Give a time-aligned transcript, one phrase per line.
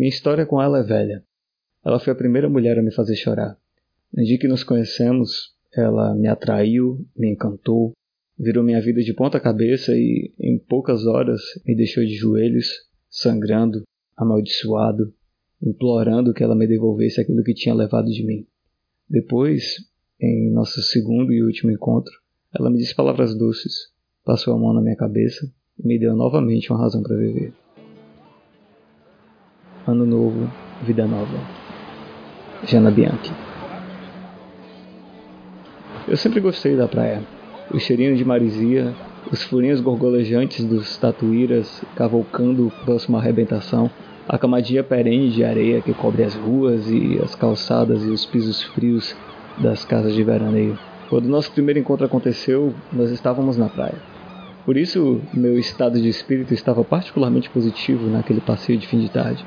[0.00, 1.22] Minha história com ela é velha.
[1.84, 3.58] Ela foi a primeira mulher a me fazer chorar.
[4.14, 7.92] Dia que nos conhecemos, ela me atraiu, me encantou,
[8.38, 12.66] virou minha vida de ponta cabeça e, em poucas horas, me deixou de joelhos,
[13.10, 13.82] sangrando,
[14.16, 15.12] amaldiçoado,
[15.62, 18.46] implorando que ela me devolvesse aquilo que tinha levado de mim.
[19.06, 19.86] Depois,
[20.18, 22.14] em nosso segundo e último encontro,
[22.58, 23.90] ela me disse palavras doces,
[24.24, 25.46] passou a mão na minha cabeça
[25.78, 27.52] e me deu novamente uma razão para viver.
[29.86, 30.50] Ano novo,
[30.82, 31.38] vida nova.
[32.66, 33.32] Jana Bianchi.
[36.06, 37.22] Eu sempre gostei da praia.
[37.72, 38.92] O cheirinho de marisia,
[39.32, 43.90] os furinhos gorgolejantes dos tatuíras cavalcando próximo à arrebentação,
[44.28, 48.62] a camadinha perene de areia que cobre as ruas e as calçadas e os pisos
[48.62, 49.16] frios
[49.56, 50.78] das casas de veraneio.
[51.08, 54.10] Quando nosso primeiro encontro aconteceu, nós estávamos na praia.
[54.66, 59.44] Por isso, meu estado de espírito estava particularmente positivo naquele passeio de fim de tarde.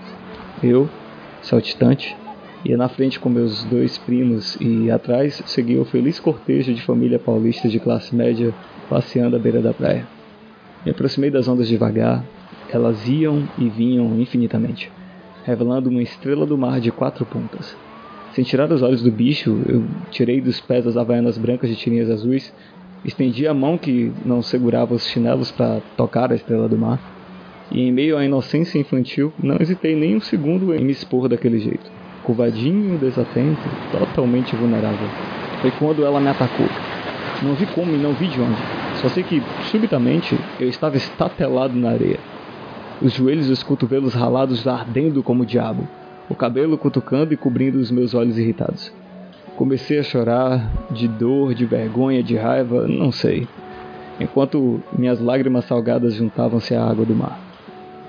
[0.64, 0.90] Eu,
[1.42, 2.16] saltitante,
[2.64, 7.20] ia na frente com meus dois primos e atrás seguia o feliz cortejo de família
[7.20, 8.54] paulista de classe média
[8.90, 10.08] passeando à beira da praia.
[10.86, 12.24] Me aproximei das ondas devagar,
[12.70, 14.90] elas iam e vinham infinitamente,
[15.44, 17.76] revelando uma estrela do mar de quatro pontas.
[18.32, 22.10] Sem tirar os olhos do bicho, eu tirei dos pés as havaianas brancas de tirinhas
[22.10, 22.54] azuis,
[23.04, 27.00] estendi a mão que não segurava os chinelos para tocar a estrela do mar,
[27.72, 31.60] e em meio à inocência infantil, não hesitei nem um segundo em me expor daquele
[31.60, 31.92] jeito.
[32.24, 33.62] Curvadinho, desatento,
[33.92, 35.08] totalmente vulnerável.
[35.62, 36.68] Foi quando ela me atacou.
[37.42, 38.62] Não vi como e não vi de onde.
[39.02, 42.20] Só sei que, subitamente, eu estava estatelado na areia.
[43.02, 45.88] Os joelhos e os cotovelos ralados ardendo como o diabo
[46.30, 48.92] o cabelo cutucando e cobrindo os meus olhos irritados.
[49.56, 53.48] Comecei a chorar, de dor, de vergonha, de raiva, não sei,
[54.20, 57.40] enquanto minhas lágrimas salgadas juntavam-se à água do mar.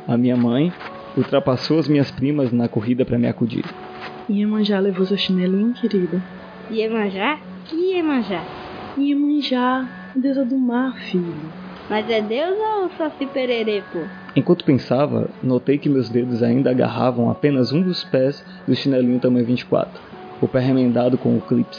[0.06, 0.72] A minha mãe
[1.16, 3.64] ultrapassou as minhas primas na corrida para me acudir.
[4.28, 6.22] Iemanjá levou seu chinelinho, querido.
[6.70, 7.38] Iemanjá?
[7.64, 8.42] Que Iemanjá?
[8.98, 11.34] Iemanjá, deusa do mar, filho.
[11.88, 14.00] Mas é Deus ou Saci Pererê, pô?
[14.36, 19.46] Enquanto pensava, notei que meus dedos ainda agarravam apenas um dos pés do chinelinho tamanho
[19.46, 20.00] 24,
[20.40, 21.76] o pé remendado com o clipe,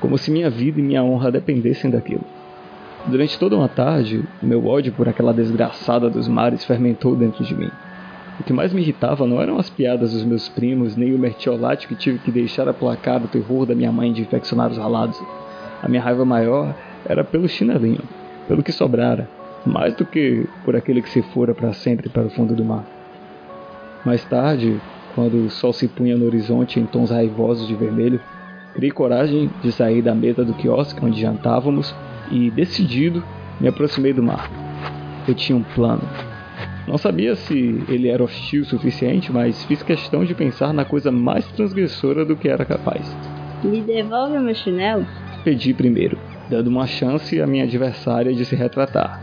[0.00, 2.24] como se minha vida e minha honra dependessem daquilo.
[3.06, 7.70] Durante toda uma tarde, meu ódio por aquela desgraçada dos mares fermentou dentro de mim.
[8.38, 11.88] O que mais me irritava não eram as piadas dos meus primos, nem o mertiolate
[11.88, 15.20] que tive que deixar aplacar o terror da minha mãe de infeccionar os ralados.
[15.82, 16.74] A minha raiva maior
[17.04, 18.02] era pelo chinelinho,
[18.46, 19.28] pelo que sobrara,
[19.66, 22.84] mais do que por aquele que se fora para sempre para o fundo do mar.
[24.04, 24.80] Mais tarde,
[25.16, 28.20] quando o sol se punha no horizonte em tons raivosos de vermelho,
[28.74, 31.92] criei coragem de sair da mesa do quiosque onde jantávamos
[32.32, 33.22] e, decidido,
[33.60, 34.50] me aproximei do mar.
[35.28, 36.02] Eu tinha um plano.
[36.88, 41.12] Não sabia se ele era hostil o suficiente, mas fiz questão de pensar na coisa
[41.12, 43.16] mais transgressora do que era capaz.
[43.62, 45.06] Me devolve meu chinelo?
[45.44, 46.18] Pedi primeiro,
[46.50, 49.20] dando uma chance à minha adversária de se retratar.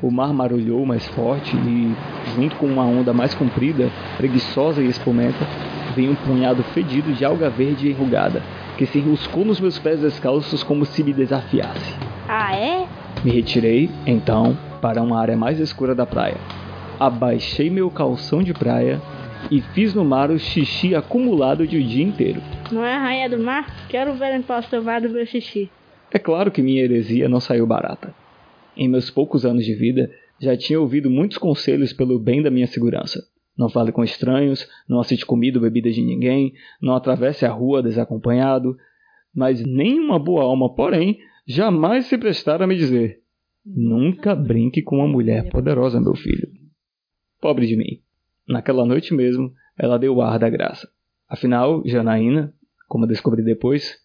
[0.00, 1.94] O mar marulhou mais forte e,
[2.34, 5.46] junto com uma onda mais comprida, preguiçosa e espumenta,
[5.94, 8.42] veio um punhado fedido de alga verde enrugada,
[8.76, 12.11] que se enroscou nos meus pés descalços como se me desafiasse.
[12.28, 12.86] Ah, é?
[13.24, 16.36] Me retirei, então, para uma área mais escura da praia.
[16.98, 19.00] Abaixei meu calção de praia
[19.50, 22.40] e fiz no mar o xixi acumulado de o dia inteiro.
[22.70, 23.66] Não é a rainha do mar?
[23.88, 25.70] Quero ver em tomar do meu xixi.
[26.12, 28.14] É claro que minha heresia não saiu barata.
[28.76, 30.10] Em meus poucos anos de vida,
[30.40, 33.22] já tinha ouvido muitos conselhos pelo bem da minha segurança.
[33.56, 37.82] Não fale com estranhos, não aceite comida ou bebida de ninguém, não atravesse a rua
[37.82, 38.76] desacompanhado.
[39.34, 43.20] Mas nenhuma boa alma, porém, jamais se prestara a me dizer:
[43.64, 46.48] Nunca brinque com uma mulher poderosa, meu filho.
[47.40, 48.00] Pobre de mim.
[48.48, 50.88] Naquela noite mesmo, ela deu o ar da graça.
[51.28, 52.52] Afinal, Janaína,
[52.88, 53.98] como descobri depois,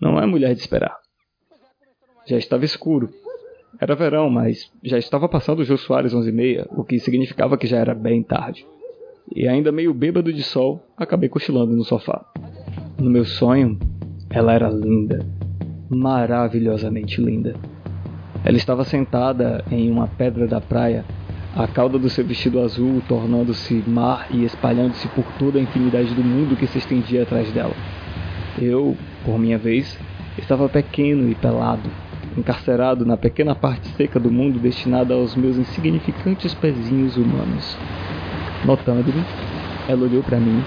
[0.00, 0.96] não é mulher de esperar.
[2.26, 3.08] Já estava escuro,
[3.80, 7.58] era verão, mas já estava passando o Jô Soares 11 e meia, o que significava
[7.58, 8.66] que já era bem tarde.
[9.34, 12.24] E ainda meio bêbado de sol, acabei cochilando no sofá.
[12.98, 13.78] No meu sonho,
[14.30, 15.24] ela era linda.
[15.88, 17.54] Maravilhosamente linda.
[18.44, 21.04] Ela estava sentada em uma pedra da praia,
[21.54, 26.22] a cauda do seu vestido azul tornando-se mar e espalhando-se por toda a infinidade do
[26.22, 27.74] mundo que se estendia atrás dela.
[28.60, 29.98] Eu, por minha vez,
[30.36, 31.88] estava pequeno e pelado,
[32.36, 37.76] encarcerado na pequena parte seca do mundo destinada aos meus insignificantes pezinhos humanos.
[38.64, 39.24] Notando-me,
[39.88, 40.62] ela olhou para mim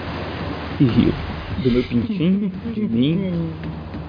[0.80, 1.14] e riu.
[1.62, 3.34] Do meu pintinho, de mim,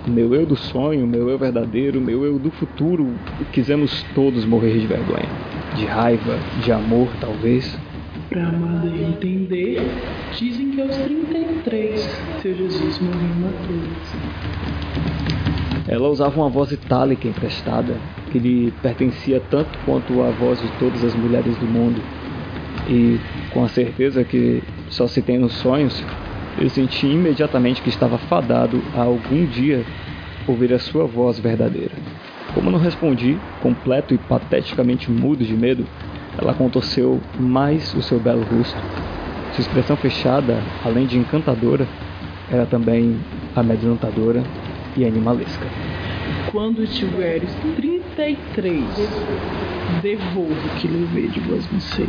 [0.06, 3.06] meu eu do sonho, meu eu verdadeiro, meu eu do futuro,
[3.52, 5.28] quisemos todos morrer de vergonha.
[5.76, 7.78] De raiva, de amor, talvez.
[8.28, 9.82] Pra amada entender,
[10.38, 12.00] dizem que aos 33
[12.42, 14.30] seu Jesus morreu na cruz.
[15.88, 17.96] Ela usava uma voz itálica emprestada,
[18.30, 22.00] que lhe pertencia tanto quanto a voz de todas as mulheres do mundo.
[22.88, 23.18] E,
[23.52, 26.02] com a certeza que só se tem nos sonhos,
[26.60, 29.82] eu senti imediatamente que estava fadado a algum dia
[30.46, 31.94] ouvir a sua voz verdadeira.
[32.54, 35.86] Como não respondi, completo e pateticamente mudo de medo,
[36.38, 38.78] ela contorceu mais o seu belo rosto.
[39.52, 41.86] Sua expressão fechada, além de encantadora,
[42.50, 43.18] era também
[43.56, 44.42] amedrontadora
[44.96, 45.66] e animalesca.
[46.50, 48.84] Quando tiveres 33,
[50.02, 52.06] devolvo o que levei de vosmecê.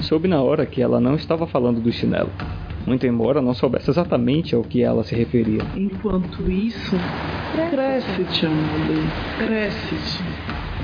[0.00, 2.30] Soube na hora que ela não estava falando do chinelo,
[2.86, 5.62] muito embora não soubesse exatamente ao que ela se referia.
[5.76, 6.96] Enquanto isso,
[7.70, 10.22] cresce-te, amada, cresce-te.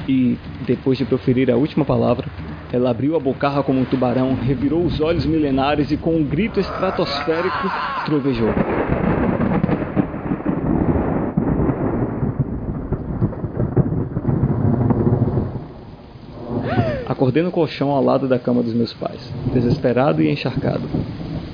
[0.09, 2.27] E, depois de proferir a última palavra,
[2.73, 6.61] ela abriu a bocarra como um tubarão, revirou os olhos milenares e, com um grito
[6.61, 7.71] estratosférico,
[8.07, 8.49] trovejou.
[17.07, 20.89] Acordei no colchão ao lado da cama dos meus pais, desesperado e encharcado.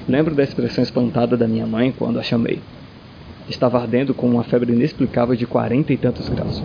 [0.06, 2.60] Lembro da expressão espantada da minha mãe quando a chamei.
[3.48, 6.62] Estava ardendo com uma febre inexplicável de quarenta e tantos graus.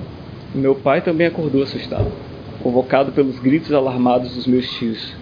[0.54, 2.12] Meu pai também acordou assustado,
[2.62, 5.14] convocado pelos gritos alarmados dos meus tios.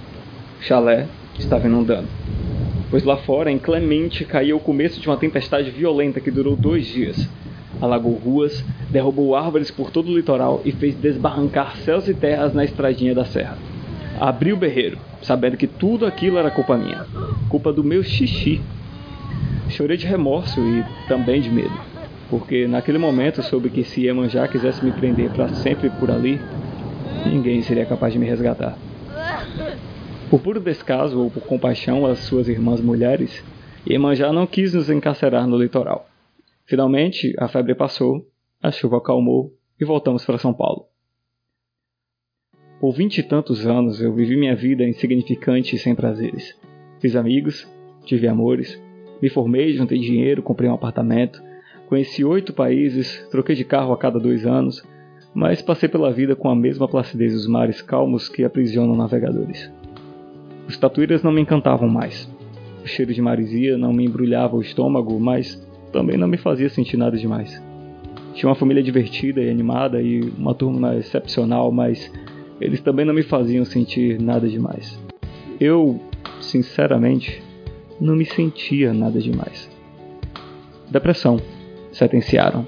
[0.60, 1.06] O chalé
[1.38, 2.08] estava inundando,
[2.90, 7.30] pois lá fora, inclemente, caía o começo de uma tempestade violenta que durou dois dias.
[7.80, 12.66] Alagou ruas, derrubou árvores por todo o litoral e fez desbarrancar céus e terras na
[12.66, 13.60] estradinha da serra.
[14.20, 17.06] Abri o berreiro, sabendo que tudo aquilo era culpa minha,
[17.50, 18.62] culpa do meu xixi.
[19.70, 21.74] Chorei de remorso e também de medo,
[22.30, 26.40] porque naquele momento soube que se Iemanjá quisesse me prender para sempre por ali,
[27.26, 28.78] ninguém seria capaz de me resgatar.
[30.30, 33.44] Por puro descaso ou por compaixão às suas irmãs mulheres,
[33.88, 36.10] Iemanjá não quis nos encarcerar no litoral.
[36.66, 38.26] Finalmente, a febre passou,
[38.62, 40.86] a chuva acalmou e voltamos para São Paulo.
[42.80, 46.56] Por vinte e tantos anos eu vivi minha vida insignificante e sem prazeres.
[47.00, 47.68] Fiz amigos,
[48.06, 48.82] tive amores,
[49.22, 51.42] me formei, juntei dinheiro, comprei um apartamento,
[51.88, 54.84] conheci oito países, troquei de carro a cada dois anos,
[55.34, 59.72] mas passei pela vida com a mesma placidez dos mares calmos que aprisionam navegadores.
[60.68, 62.30] Os tatuíras não me encantavam mais.
[62.84, 65.56] O cheiro de marisia não me embrulhava o estômago, mas
[65.92, 67.62] também não me fazia sentir nada demais.
[68.34, 72.12] Tinha uma família divertida e animada e uma turma excepcional, mas
[72.60, 75.00] eles também não me faziam sentir nada demais.
[75.60, 76.00] Eu,
[76.42, 77.42] sinceramente,
[78.00, 79.70] não me sentia nada demais.
[80.90, 81.40] Depressão,
[81.92, 82.66] sentenciaram.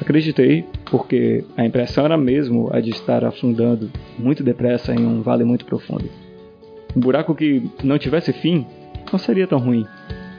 [0.00, 5.44] Acreditei, porque a impressão era mesmo a de estar afundando muito depressa em um vale
[5.44, 6.08] muito profundo.
[6.96, 8.66] Um buraco que não tivesse fim
[9.12, 9.84] não seria tão ruim,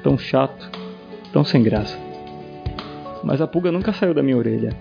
[0.04, 0.70] tão chato,
[1.32, 1.98] tão sem graça.
[3.24, 4.76] Mas a pulga nunca saiu da minha orelha.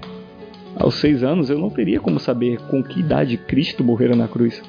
[0.76, 4.62] Aos seis anos eu não teria como saber com que idade Cristo morrera na cruz.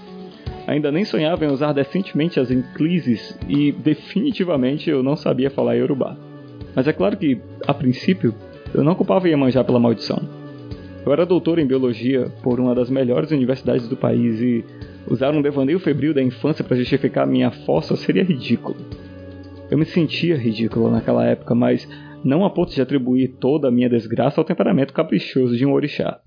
[0.69, 6.15] Ainda nem sonhava em usar decentemente as enclises e definitivamente eu não sabia falar Yorubá.
[6.75, 8.35] Mas é claro que, a princípio,
[8.71, 10.21] eu não culpava Iemanjá pela maldição.
[11.03, 14.63] Eu era doutor em biologia por uma das melhores universidades do país e
[15.07, 18.77] usar um devaneio febril da infância para justificar minha fossa seria ridículo.
[19.71, 21.89] Eu me sentia ridículo naquela época, mas
[22.23, 26.19] não a ponto de atribuir toda a minha desgraça ao temperamento caprichoso de um orixá.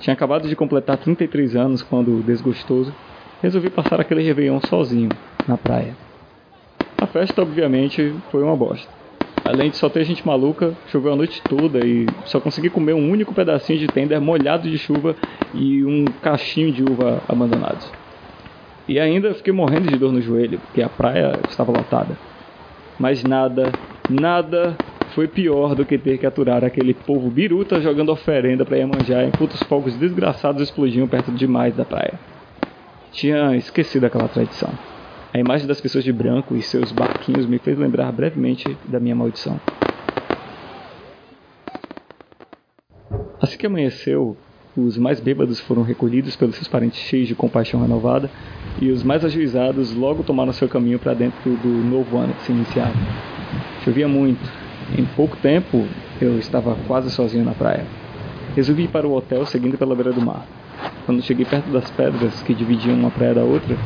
[0.00, 2.92] Tinha acabado de completar 33 anos quando, desgostoso,
[3.42, 5.10] resolvi passar aquele Réveillon sozinho,
[5.48, 5.96] na praia.
[7.00, 8.88] A festa, obviamente, foi uma bosta.
[9.44, 13.10] Além de só ter gente maluca, choveu a noite toda e só consegui comer um
[13.10, 15.14] único pedacinho de tender molhado de chuva
[15.54, 17.92] e um cachinho de uva abandonados.
[18.88, 22.16] E ainda fiquei morrendo de dor no joelho, porque a praia estava lotada.
[22.98, 23.72] Mas nada,
[24.08, 24.76] nada
[25.16, 29.54] foi pior do que ter que aturar aquele povo biruta jogando oferenda para Iemanjá enquanto
[29.54, 32.20] os fogos desgraçados explodiam perto demais da praia.
[33.12, 34.68] Tinha esquecido aquela tradição.
[35.32, 39.14] A imagem das pessoas de branco e seus barquinhos me fez lembrar brevemente da minha
[39.14, 39.58] maldição.
[43.40, 44.36] Assim que amanheceu,
[44.76, 48.30] os mais bêbados foram recolhidos pelos seus parentes cheios de compaixão renovada
[48.82, 52.52] e os mais ajuizados logo tomaram seu caminho para dentro do novo ano que se
[52.52, 52.92] iniciava.
[53.82, 54.65] Chovia muito.
[54.94, 55.86] Em pouco tempo,
[56.20, 57.84] eu estava quase sozinho na praia.
[58.54, 60.46] Resolvi ir para o hotel seguindo pela beira do mar.
[61.04, 63.76] Quando cheguei perto das pedras que dividiam uma praia da outra,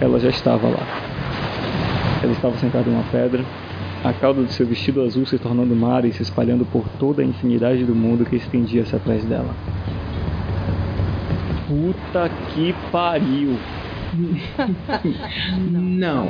[0.00, 0.86] ela já estava lá.
[2.22, 3.44] Ela estava sentada em uma pedra,
[4.04, 7.24] a cauda de seu vestido azul se tornando mar e se espalhando por toda a
[7.24, 9.54] infinidade do mundo que estendia-se atrás dela.
[11.66, 13.56] Puta que pariu!
[15.72, 16.28] Não.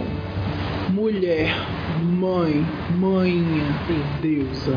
[0.91, 1.53] Mulher,
[2.01, 2.65] mãe,
[2.97, 3.65] manhinha,
[4.23, 4.77] deusa.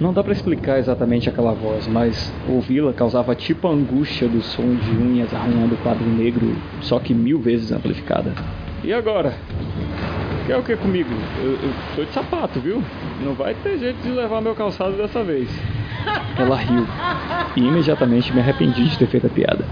[0.00, 4.74] Não dá pra explicar exatamente aquela voz, mas ouvi-la causava tipo a angústia do som
[4.74, 8.32] de unhas arranhando o quadro negro, só que mil vezes amplificada.
[8.82, 9.34] E agora?
[10.46, 11.10] Quer o que comigo?
[11.38, 12.82] Eu, eu tô de sapato, viu?
[13.24, 15.48] Não vai ter jeito de levar meu calçado dessa vez.
[16.38, 16.86] Ela riu
[17.56, 19.64] e imediatamente me arrependi de ter feito a piada.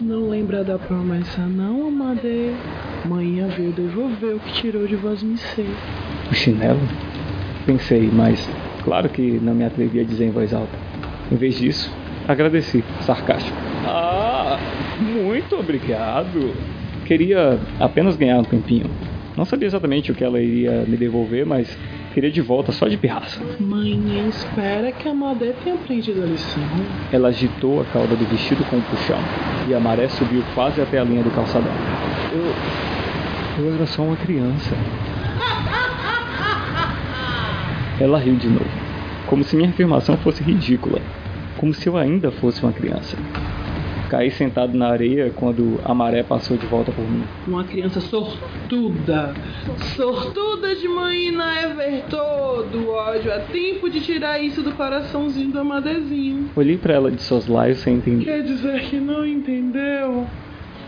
[0.00, 2.54] Não lembra da promessa não, Amade?
[3.04, 5.66] Manhã veio devolver o que tirou de Vosmicê.
[6.30, 6.80] O chinelo?
[7.66, 8.48] Pensei, mas
[8.82, 10.76] claro que não me atrevi a dizer em voz alta.
[11.30, 11.94] Em vez disso,
[12.26, 13.56] agradeci, sarcástico.
[13.86, 14.58] Ah,
[15.00, 16.54] muito obrigado.
[17.04, 18.90] Queria apenas ganhar um tempinho.
[19.36, 21.76] Não sabia exatamente o que ela iria me devolver, mas
[22.14, 23.40] queria de volta só de pirraça.
[23.58, 26.62] Mãe, espera que a Amade tenha aprendido a lição.
[27.12, 29.18] Ela agitou a cauda do vestido com um puxão
[29.68, 31.72] e a maré subiu quase até a linha do calçadão.
[32.32, 33.64] Eu.
[33.64, 34.76] Eu era só uma criança.
[38.00, 38.70] Ela riu de novo,
[39.26, 41.00] como se minha afirmação fosse ridícula,
[41.56, 43.16] como se eu ainda fosse uma criança.
[44.08, 47.24] Caí sentado na areia quando a maré passou de volta por mim.
[47.46, 49.34] Uma criança sortuda.
[49.96, 51.24] Sortuda de manhã
[51.62, 53.30] Ever todo ódio.
[53.30, 56.50] É tempo de tirar isso do coraçãozinho do Amadezinho.
[56.54, 58.24] Olhei para ela de soslaio sem entender.
[58.24, 60.26] Quer dizer que não entendeu?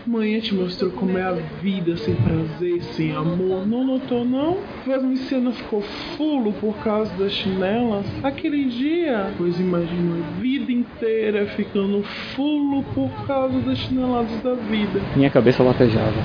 [0.07, 3.67] Manhã te mostrou como é a vida sem prazer, sem amor.
[3.67, 4.57] Não notou, não?
[4.85, 5.81] Vasmicê não ficou
[6.15, 8.05] fulo por causa das chinelas?
[8.23, 12.01] Aquele dia, pois imaginou a vida inteira ficando
[12.35, 15.01] fulo por causa das chineladas da vida.
[15.15, 16.23] Minha cabeça latejava.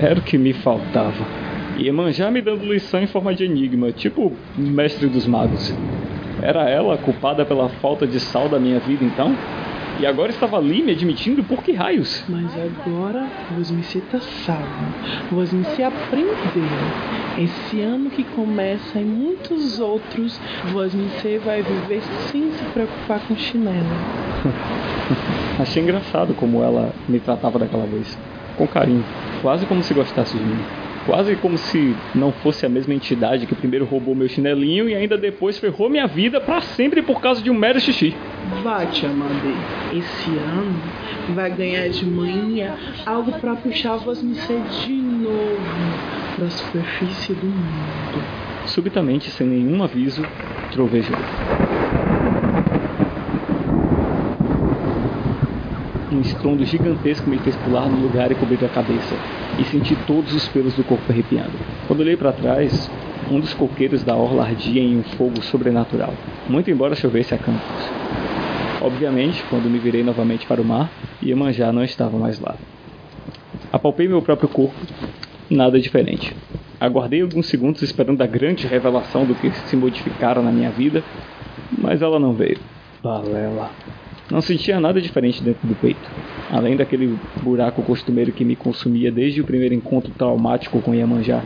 [0.00, 1.24] Era o que me faltava.
[1.76, 5.74] Iemanjá me dando lição em forma de enigma, tipo mestre dos magos.
[6.40, 9.34] Era ela culpada pela falta de sal da minha vida, então?
[10.00, 12.24] E agora estava ali me admitindo por que raios?
[12.28, 14.66] Mas agora Vosmicê tá sábio.
[15.30, 16.34] Vosmicê aprendeu.
[17.38, 20.38] Esse ano que começa e muitos outros,
[20.72, 23.86] Vosmicê vai viver sem se preocupar com chinelo.
[25.60, 28.18] Achei engraçado como ela me tratava daquela vez.
[28.58, 29.04] Com carinho,
[29.42, 30.83] quase como se gostasse de mim.
[31.06, 35.18] Quase como se não fosse a mesma entidade que primeiro roubou meu chinelinho e ainda
[35.18, 38.14] depois ferrou minha vida para sempre por causa de um mero xixi.
[38.62, 39.54] Vai, te Amade.
[39.92, 40.74] Esse ano
[41.34, 45.58] vai ganhar de manhã algo para puxar Vosmicê de novo
[46.36, 48.24] para a superfície do mundo.
[48.66, 50.22] Subitamente, sem nenhum aviso,
[50.72, 51.16] trovejou.
[56.10, 59.14] Um estrondo gigantesco me fez pular no lugar e cobrir a cabeça,
[59.58, 61.52] e senti todos os pelos do corpo arrepiando.
[61.86, 62.90] Quando olhei para trás,
[63.30, 66.12] um dos coqueiros da orla ardia em um fogo sobrenatural,
[66.48, 67.62] muito embora chovesse a campos.
[68.80, 70.90] Obviamente, quando me virei novamente para o mar,
[71.22, 72.54] Iemanjá não estava mais lá.
[73.72, 74.74] Apalpei meu próprio corpo,
[75.48, 76.34] nada diferente.
[76.78, 81.02] Aguardei alguns segundos esperando a grande revelação do que se modificara na minha vida,
[81.78, 82.58] mas ela não veio.
[83.02, 83.70] Balela.
[84.30, 86.10] Não sentia nada diferente dentro do peito,
[86.50, 91.42] além daquele buraco costumeiro que me consumia desde o primeiro encontro traumático com Iemanjá.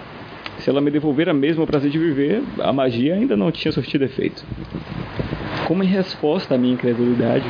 [0.59, 4.05] Se ela me devolver a mesmo prazer de viver, a magia ainda não tinha surtido
[4.05, 4.45] efeito.
[5.67, 7.47] Como em resposta à minha incredulidade,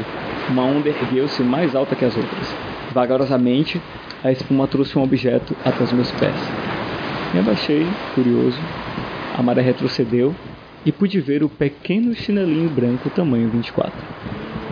[0.49, 2.55] uma onda ergueu-se mais alta que as outras.
[2.93, 3.81] Vagarosamente,
[4.23, 6.35] a espuma trouxe um objeto até os meus pés.
[7.33, 8.59] Me abaixei, curioso.
[9.37, 10.35] A maré retrocedeu
[10.85, 13.93] e pude ver o pequeno chinelinho branco tamanho 24.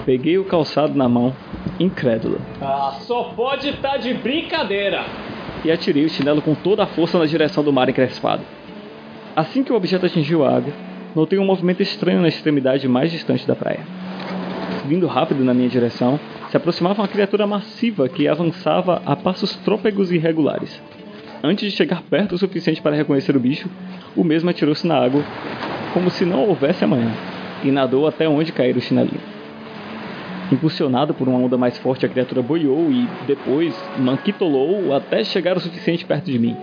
[0.05, 1.35] Peguei o calçado na mão,
[1.79, 2.39] incrédula.
[2.61, 5.05] Ah, só pode estar tá de brincadeira!
[5.65, 8.43] E atirei o chinelo com toda a força na direção do mar encrespado.
[9.35, 10.73] Assim que o objeto atingiu a água,
[11.15, 13.81] notei um movimento estranho na extremidade mais distante da praia.
[14.87, 16.19] Vindo rápido na minha direção,
[16.51, 20.81] se aproximava uma criatura massiva que avançava a passos trôpegos e irregulares.
[21.43, 23.69] Antes de chegar perto o suficiente para reconhecer o bicho,
[24.17, 25.23] o mesmo atirou-se na água,
[25.93, 27.13] como se não houvesse amanhã,
[27.63, 29.36] e nadou até onde cair o chinelinho.
[30.51, 35.61] Impulsionado por uma onda mais forte, a criatura boiou e, depois, manquitolou até chegar o
[35.61, 36.57] suficiente perto de mim.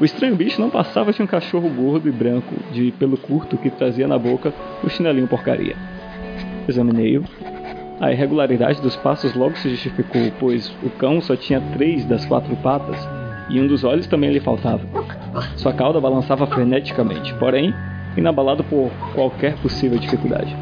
[0.00, 3.68] O estranho bicho não passava de um cachorro gordo e branco, de pelo curto, que
[3.68, 5.76] trazia na boca o chinelinho porcaria.
[6.66, 7.24] Examinei-o.
[8.00, 12.56] A irregularidade dos passos logo se justificou, pois o cão só tinha três das quatro
[12.56, 12.96] patas
[13.50, 14.80] e um dos olhos também lhe faltava.
[15.56, 17.74] Sua cauda balançava freneticamente, porém,
[18.16, 20.56] inabalado por qualquer possível dificuldade.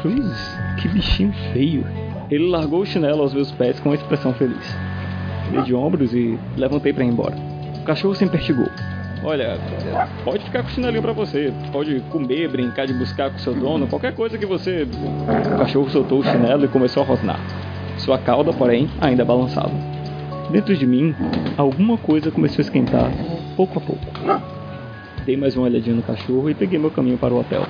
[0.00, 1.84] Cruz, que bichinho feio.
[2.30, 4.76] Ele largou o chinelo aos meus pés com uma expressão feliz.
[5.50, 7.36] Dei de ombros e levantei para ir embora.
[7.80, 8.68] O cachorro se empertigou.
[9.22, 9.58] Olha,
[10.24, 11.52] pode ficar com o chinelinho para você.
[11.70, 14.86] Pode comer, brincar de buscar com seu dono, qualquer coisa que você.
[15.54, 17.40] O cachorro soltou o chinelo e começou a rosnar.
[17.98, 19.72] Sua cauda, porém, ainda balançava.
[20.50, 21.14] Dentro de mim,
[21.58, 23.10] alguma coisa começou a esquentar,
[23.56, 24.04] pouco a pouco.
[25.26, 27.66] Dei mais uma olhadinha no cachorro e peguei meu caminho para o hotel.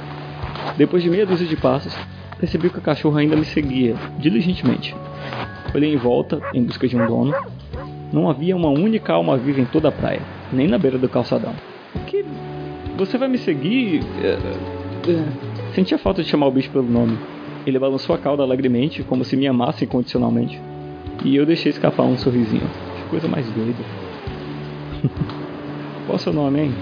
[0.76, 1.94] Depois de meia dúzia de passos,
[2.40, 4.96] percebi que o cachorro ainda me seguia, diligentemente.
[5.74, 7.34] Olhei em volta, em busca de um dono.
[8.10, 11.54] Não havia uma única alma viva em toda a praia, nem na beira do calçadão.
[11.94, 12.24] O que?
[12.96, 14.00] Você vai me seguir?
[14.22, 14.38] É,
[15.10, 17.18] é, Senti a falta de chamar o bicho pelo nome.
[17.66, 20.60] Ele balançou a cauda alegremente, como se me amasse incondicionalmente.
[21.24, 22.68] E eu deixei escapar um sorrisinho.
[22.96, 23.84] Que coisa mais doida.
[26.06, 26.74] Qual seu nome, hein?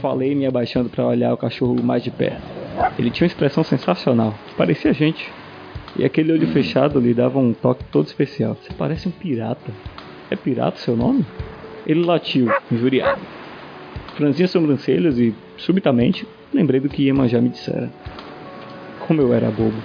[0.00, 2.57] Falei me abaixando para olhar o cachorro mais de perto.
[2.98, 4.34] Ele tinha uma expressão sensacional.
[4.56, 5.30] Parecia gente.
[5.96, 8.54] E aquele olho fechado lhe dava um toque todo especial.
[8.54, 9.72] Você parece um pirata.
[10.30, 11.24] É pirata seu nome?
[11.86, 13.20] Ele latiu, injuriado.
[14.16, 17.90] Franzia as sobrancelhas e, subitamente, lembrei do que Iemanjá me dissera.
[19.06, 19.80] Como eu era bobo.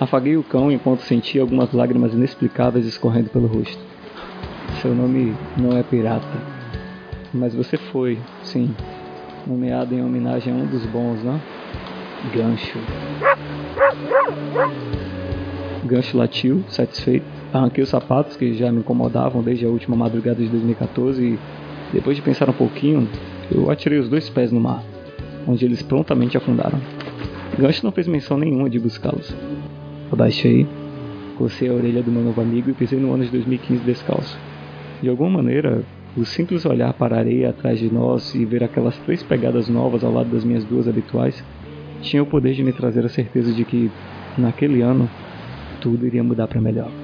[0.00, 3.82] Afaguei o cão enquanto sentia algumas lágrimas inexplicáveis escorrendo pelo rosto.
[4.80, 6.26] Seu nome não é pirata,
[7.34, 8.74] mas você foi, sim,
[9.46, 11.38] nomeado em homenagem a um dos bons, não?
[12.28, 12.78] Gancho.
[15.84, 17.24] Gancho latiu, satisfeito.
[17.52, 21.38] Arranquei os sapatos que já me incomodavam desde a última madrugada de 2014 e,
[21.92, 23.08] depois de pensar um pouquinho,
[23.50, 24.84] eu atirei os dois pés no mar,
[25.48, 26.78] onde eles prontamente afundaram.
[27.58, 29.34] Gancho não fez menção nenhuma de buscá-los.
[30.12, 30.66] Abaixei,
[31.38, 34.38] cocei a orelha do meu novo amigo e pisei no ano de 2015 descalço.
[35.02, 35.82] De alguma maneira,
[36.16, 40.04] o simples olhar para a areia atrás de nós e ver aquelas três pegadas novas
[40.04, 41.42] ao lado das minhas duas habituais
[42.02, 43.90] tinha o poder de me trazer a certeza de que,
[44.38, 45.08] naquele ano,
[45.80, 46.99] tudo iria mudar para melhor.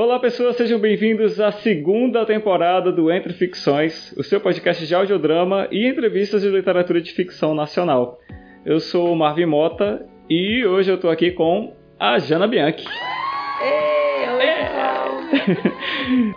[0.00, 5.66] Olá pessoas, sejam bem-vindos à segunda temporada do Entre Ficções, o seu podcast de audiodrama
[5.72, 8.16] e entrevistas de literatura de ficção nacional.
[8.64, 12.86] Eu sou o Marvin Mota e hoje eu estou aqui com a Jana Bianchi.
[13.60, 15.08] Ei, oi, pessoal.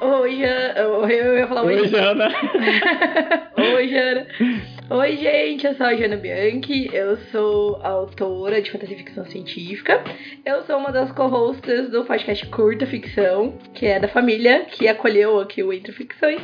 [0.21, 0.79] oi, Jana.
[0.79, 2.29] Eu ia falar oi, Oi, Jana.
[3.75, 4.27] Oi, Jana.
[4.93, 10.03] Oi, gente, eu sou a Jana Bianchi, eu sou autora de fantasia e ficção científica.
[10.45, 15.39] Eu sou uma das co-hosts do podcast Curta Ficção, que é da família que acolheu
[15.39, 16.41] aqui o Entre Ficções.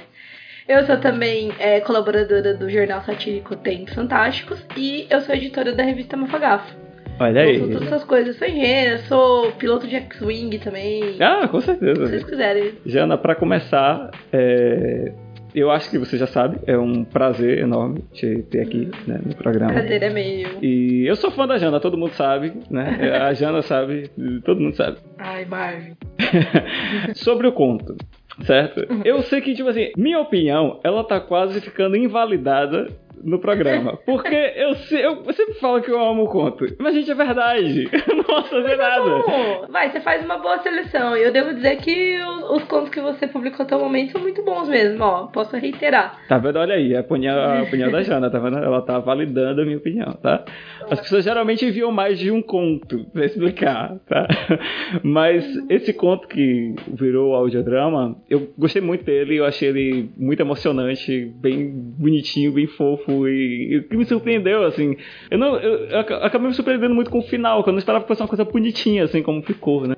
[0.65, 5.83] Eu sou também é, colaboradora do jornal satírico Tempos Fantásticos e eu sou editora da
[5.83, 6.73] revista Mafagafo.
[7.19, 7.59] Olha Eu aí.
[7.59, 11.17] sou todas essas coisas, sou engenheira, sou piloto de X-Wing também.
[11.19, 12.25] Ah, com Se vocês certeza.
[12.25, 12.73] quiserem.
[12.85, 15.11] Jana, para começar, é,
[15.59, 19.35] eu acho que você já sabe, é um prazer enorme te ter aqui né, no
[19.35, 19.73] programa.
[19.73, 20.49] Prazer é meu.
[20.61, 23.11] E eu sou fã da Jana, todo mundo sabe, né?
[23.21, 24.09] A Jana sabe,
[24.45, 24.97] todo mundo sabe.
[25.17, 25.93] Ai, Marvin.
[27.15, 27.95] Sobre o conto,
[28.43, 28.85] certo?
[29.03, 32.87] Eu sei que, tipo assim, minha opinião, ela tá quase ficando invalidada
[33.23, 33.97] no programa.
[34.05, 36.65] Porque eu, se- eu, eu sempre falo que eu amo o conto.
[36.79, 37.89] Mas, gente, é verdade.
[38.07, 39.03] Eu não posso fazer nada.
[39.03, 41.15] Bom, vai, você faz uma boa seleção.
[41.17, 44.21] E eu devo dizer que os, os contos que você publicou até o momento são
[44.21, 45.27] muito bons mesmo, ó.
[45.27, 46.19] Posso reiterar.
[46.27, 46.57] Tá vendo?
[46.59, 48.57] Olha aí, a opinião, a opinião da Jana, tá vendo?
[48.57, 50.43] Ela tá validando a minha opinião, tá?
[50.89, 54.27] As pessoas geralmente enviam mais de um conto pra explicar, tá?
[55.03, 61.31] Mas esse conto que virou audiodrama, eu gostei muito dele, eu achei ele muito emocionante,
[61.41, 64.95] bem bonitinho, bem fofo e e o que me surpreendeu, assim,
[65.31, 67.79] eu não, eu, eu ac- acabei me surpreendendo muito com o final, que eu não
[67.79, 69.95] esperava que fosse uma coisa bonitinha, assim, como ficou, né?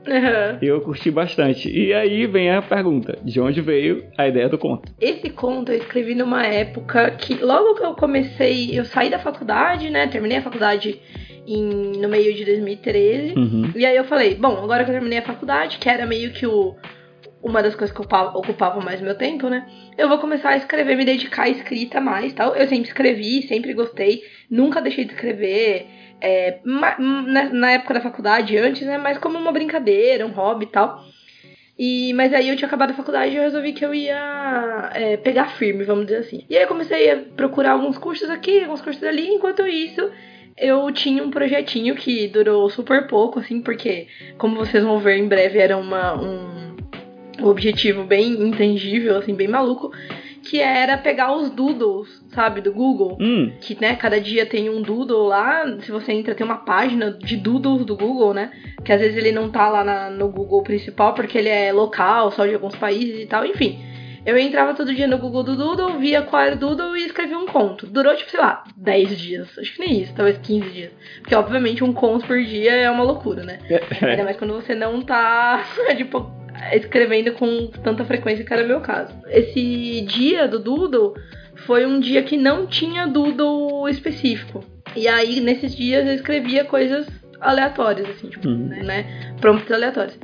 [0.61, 1.69] E eu curti bastante.
[1.69, 4.91] E aí vem a pergunta, de onde veio a ideia do conto?
[4.99, 9.89] Esse conto eu escrevi numa época que, logo que eu comecei, eu saí da faculdade,
[9.89, 10.07] né?
[10.07, 10.99] Terminei a faculdade
[11.47, 13.33] em, no meio de 2013.
[13.37, 13.71] Uhum.
[13.75, 16.45] E aí eu falei, bom, agora que eu terminei a faculdade, que era meio que
[16.45, 16.75] o,
[17.41, 19.65] uma das coisas que ocupava, ocupava mais meu tempo, né?
[19.97, 22.55] Eu vou começar a escrever, me dedicar à escrita mais tal.
[22.55, 25.87] Eu sempre escrevi, sempre gostei, nunca deixei de escrever.
[26.21, 28.97] é, na época da faculdade, antes, né?
[28.97, 31.03] Mas como uma brincadeira, um hobby e tal.
[31.77, 35.15] E, mas aí eu tinha acabado a faculdade e eu resolvi que eu ia é,
[35.15, 36.45] pegar firme, vamos dizer assim.
[36.49, 40.11] E aí eu comecei a procurar alguns cursos aqui, alguns cursos ali, enquanto isso
[40.57, 45.27] eu tinha um projetinho que durou super pouco, assim, porque, como vocês vão ver em
[45.27, 46.75] breve, era uma, um,
[47.41, 49.91] um objetivo bem intangível, assim, bem maluco,
[50.43, 53.17] que era pegar os doodles, sabe, do Google.
[53.19, 57.11] Hum, Que, né, cada dia tem um doodle lá, se você entra, tem uma página
[57.11, 58.51] de doodles do Google, né?
[58.83, 62.31] Que às vezes ele não tá lá na- no Google principal, porque ele é local,
[62.31, 63.79] só de alguns países e tal, enfim.
[64.25, 67.37] Eu entrava todo dia no Google do Doodle, via qual era o Doodle e escrevia
[67.37, 67.87] um conto.
[67.87, 69.47] Durou, tipo, sei lá, 10 dias.
[69.57, 70.91] Acho que nem isso, talvez 15 dias.
[71.21, 73.59] Porque, obviamente, um conto por dia é uma loucura, né?
[74.01, 75.63] Ainda mais quando você não tá.
[75.95, 76.29] tipo,
[76.73, 79.13] escrevendo com tanta frequência que era meu caso.
[79.27, 81.13] Esse dia do Doodle
[81.65, 84.63] foi um dia que não tinha Doodle específico.
[84.95, 87.07] E aí, nesses dias, eu escrevia coisas
[87.39, 88.67] aleatórias, assim, tipo, Uhum.
[88.83, 89.33] né?
[89.39, 90.17] Prompts aleatórios.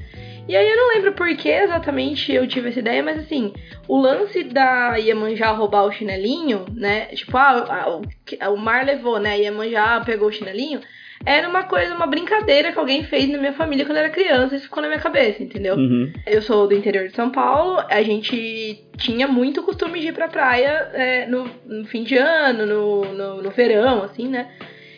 [0.48, 3.52] E aí eu não lembro por que exatamente eu tive essa ideia, mas assim,
[3.88, 7.06] o lance da Iemanjá roubar o chinelinho, né?
[7.08, 9.40] Tipo, ah, o, o mar levou, né?
[9.40, 10.82] Iemanjá pegou o chinelinho.
[11.26, 14.56] Era uma coisa, uma brincadeira que alguém fez na minha família quando eu era criança.
[14.56, 15.76] Isso ficou na minha cabeça, entendeu?
[15.76, 16.14] Uhum.
[16.28, 20.28] Eu sou do interior de São Paulo, a gente tinha muito costume de ir pra
[20.28, 24.48] praia é, no, no fim de ano, no, no, no verão, assim, né?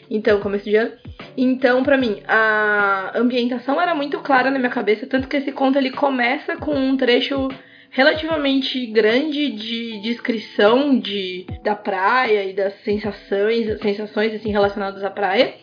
[0.09, 0.91] Então, começo de ano.
[1.35, 5.77] Então, pra mim, a ambientação era muito clara na minha cabeça, tanto que esse conto
[5.77, 7.49] ele começa com um trecho
[7.89, 15.53] relativamente grande de descrição de, da praia e das sensações, sensações assim relacionadas à praia,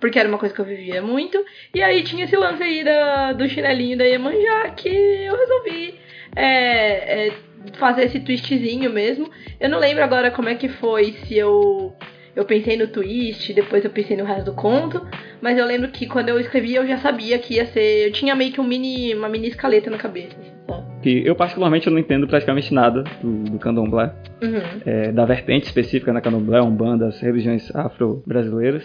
[0.00, 1.38] porque era uma coisa que eu vivia muito.
[1.74, 5.94] E aí tinha esse lance aí da, do chinelinho da Iemanjá que eu resolvi
[6.34, 7.32] é, é,
[7.78, 9.28] fazer esse twistzinho mesmo.
[9.60, 11.92] Eu não lembro agora como é que foi, se eu
[12.34, 15.04] eu pensei no twist, depois eu pensei no resto do conto,
[15.42, 18.36] mas eu lembro que quando eu escrevi eu já sabia que ia ser, eu tinha
[18.36, 20.36] meio que um mini, uma mini escaleta na cabeça,
[20.66, 20.84] sabe?
[21.02, 24.80] Que eu particularmente eu não entendo praticamente nada do, do candomblé, Uhum.
[24.86, 28.84] é, da vertente específica na candomblé, umbanda, as religiões afro-brasileiras.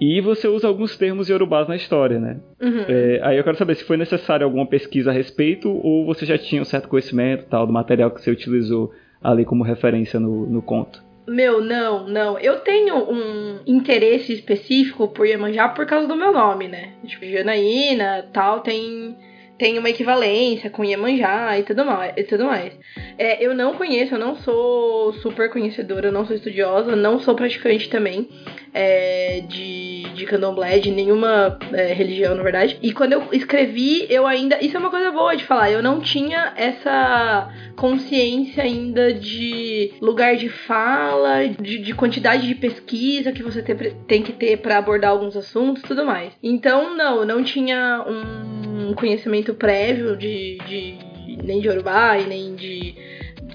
[0.00, 2.36] E você usa alguns termos iorubás na história, né?
[2.60, 2.84] Uhum.
[2.86, 6.36] É, aí eu quero saber se foi necessário alguma pesquisa a respeito ou você já
[6.36, 10.60] tinha um certo conhecimento tal do material que você utilizou ali como referência no, no
[10.60, 11.02] conto.
[11.26, 12.38] Meu, não, não.
[12.38, 16.92] Eu tenho um interesse específico por Iemanjá por causa do meu nome, né?
[17.04, 19.16] Tipo, Janaína, tal, tem,
[19.58, 22.12] tem uma equivalência com Iemanjá e tudo mais.
[22.16, 22.72] E tudo mais.
[23.18, 27.34] É, eu não conheço, eu não sou super conhecedora, eu não sou estudiosa, não sou
[27.34, 28.28] praticante também
[28.74, 32.78] é, de, de candomblé, de nenhuma é, religião, na verdade.
[32.82, 34.62] E quando eu escrevi, eu ainda.
[34.62, 40.36] Isso é uma coisa boa de falar, eu não tinha essa consciência ainda de lugar
[40.36, 45.10] de fala, de, de quantidade de pesquisa que você te- tem que ter para abordar
[45.10, 46.32] alguns assuntos tudo mais.
[46.42, 50.98] Então, não, eu não tinha um conhecimento prévio de, de
[51.44, 52.94] nem de Urubá e nem de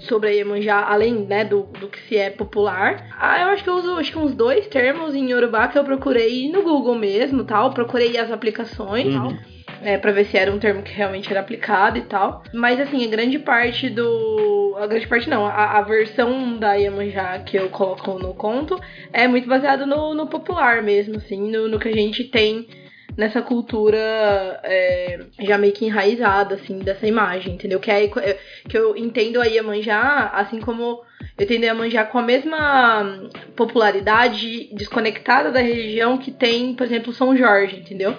[0.02, 3.08] sobre a Iemanjá, além né, do, do que se é popular.
[3.20, 5.84] Ah, eu acho que eu uso acho que uns dois termos em Yorubá que eu
[5.84, 7.72] procurei no Google mesmo, tal.
[7.72, 9.32] Procurei as aplicações, tal.
[9.84, 12.44] É, pra ver se era um termo que realmente era aplicado e tal.
[12.54, 14.76] Mas assim, a grande parte do.
[14.80, 18.80] A grande parte não, a, a versão da Iemanjá que eu coloco no conto
[19.12, 22.68] é muito baseado no, no popular mesmo, assim, no, no que a gente tem
[23.18, 23.98] nessa cultura
[24.64, 27.80] é, já meio que enraizada, assim, dessa imagem, entendeu?
[27.80, 31.02] Que, é, que eu entendo a Iemanjá, assim como
[31.38, 37.14] eu entendo a Iemanjá com a mesma popularidade desconectada da religião que tem, por exemplo,
[37.14, 38.16] São Jorge, entendeu?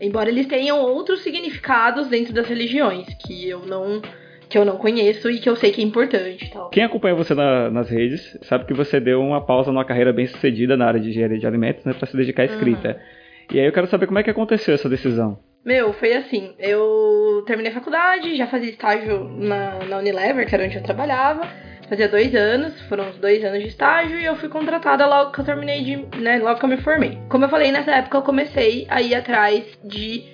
[0.00, 4.00] Embora eles tenham outros significados dentro das religiões, que eu não
[4.48, 6.68] que eu não conheço e que eu sei que é importante tal.
[6.68, 10.26] Quem acompanha você na- nas redes sabe que você deu uma pausa numa carreira bem
[10.26, 13.00] sucedida na área de engenharia de alimentos, né, para se dedicar à escrita.
[13.52, 15.38] E aí eu quero saber como é que aconteceu essa decisão.
[15.62, 20.64] Meu, foi assim, eu terminei a faculdade, já fazia estágio na, na Unilever, que era
[20.64, 21.46] onde eu trabalhava.
[21.86, 25.40] Fazia dois anos, foram uns dois anos de estágio e eu fui contratada logo que
[25.40, 25.96] eu terminei de.
[26.18, 27.18] né, logo que eu me formei.
[27.28, 30.24] Como eu falei, nessa época eu comecei a ir atrás de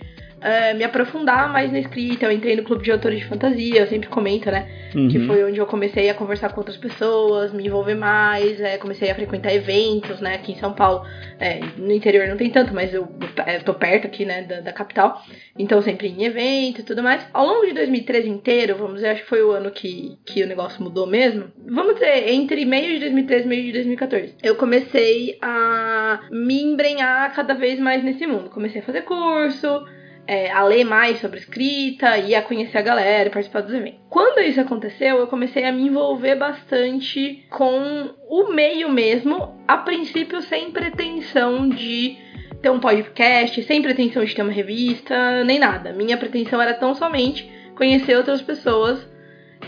[0.41, 2.27] eh, me aprofundar mais na escrita.
[2.27, 4.69] Eu entrei no clube de autores de fantasia, eu sempre comento, né?
[4.91, 5.27] Que Uhum.
[5.27, 9.15] foi onde eu comecei a conversar com outras pessoas, me envolver mais, é, comecei a
[9.15, 11.05] frequentar eventos, né, aqui em São Paulo.
[11.39, 13.07] É, no interior não tem tanto, mas eu
[13.45, 15.23] é, tô perto aqui, né, da, da capital.
[15.59, 17.27] Então sempre em evento e tudo mais.
[17.35, 20.47] Ao longo de 2013 inteiro, vamos dizer, acho que foi o ano que, que o
[20.47, 21.45] negócio mudou mesmo.
[21.67, 24.35] Vamos dizer, entre meio de 2013 e meio de 2014.
[24.43, 28.49] Eu comecei a me embrenhar cada vez mais nesse mundo.
[28.51, 29.85] Comecei a fazer curso,
[30.29, 33.99] é, a ler mais sobre escrita e a conhecer a galera e participar dos eventos.
[34.11, 40.43] Quando isso aconteceu, eu comecei a me envolver bastante com o meio mesmo, a princípio
[40.43, 42.19] sem pretensão de
[42.61, 45.95] ter um podcast, sem pretensão de ter uma revista, nem nada.
[45.95, 49.09] Minha pretensão era tão somente conhecer outras pessoas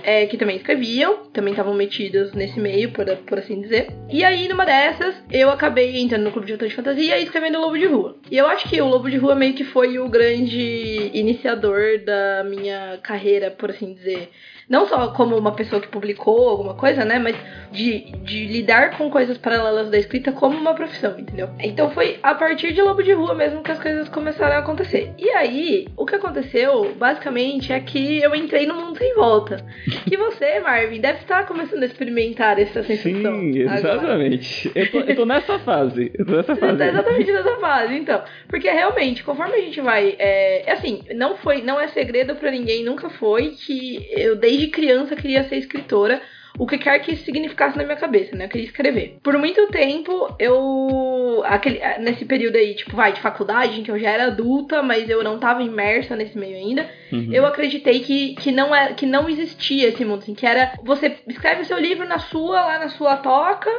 [0.02, 3.88] é, que também escreviam, também estavam metidas nesse meio, por, por assim dizer.
[4.08, 7.60] E aí, numa dessas, eu acabei entrando no clube de autores de fantasia e escrevendo
[7.60, 8.16] Lobo de Rua.
[8.30, 12.44] E eu acho que o Lobo de Rua meio que foi o grande iniciador da
[12.44, 14.30] minha carreira, por assim dizer.
[14.70, 17.18] Não só como uma pessoa que publicou alguma coisa, né?
[17.18, 17.36] Mas
[17.72, 21.50] de, de lidar com coisas paralelas da escrita como uma profissão, entendeu?
[21.58, 25.12] Então foi a partir de Lobo de Rua mesmo que as coisas começaram a acontecer.
[25.18, 29.64] E aí, o que aconteceu, basicamente, é que eu entrei no mundo sem volta.
[30.08, 33.40] Que você, Marvin, deve estar começando a experimentar essa sensação.
[33.40, 33.78] Sim, agora.
[33.78, 34.70] exatamente.
[34.74, 36.12] Eu tô, eu tô nessa fase.
[36.16, 36.78] Eu tô nessa Você fase.
[36.78, 38.22] tá exatamente nessa fase, então.
[38.48, 40.14] Porque realmente, conforme a gente vai.
[40.18, 45.16] É, assim, não foi, não é segredo para ninguém, nunca foi que eu desde criança
[45.16, 46.20] queria ser escritora
[46.58, 48.44] o que quer que isso significasse na minha cabeça, né?
[48.44, 49.18] Eu queria escrever.
[49.22, 51.42] Por muito tempo, eu.
[51.46, 55.08] Aquele, nesse período aí, tipo, vai, de faculdade, em que eu já era adulta, mas
[55.08, 57.32] eu não tava imersa nesse meio ainda, uhum.
[57.32, 60.72] eu acreditei que, que, não é, que não existia esse mundo, assim, que era.
[60.82, 63.70] Você escreve o seu livro na sua, lá na sua toca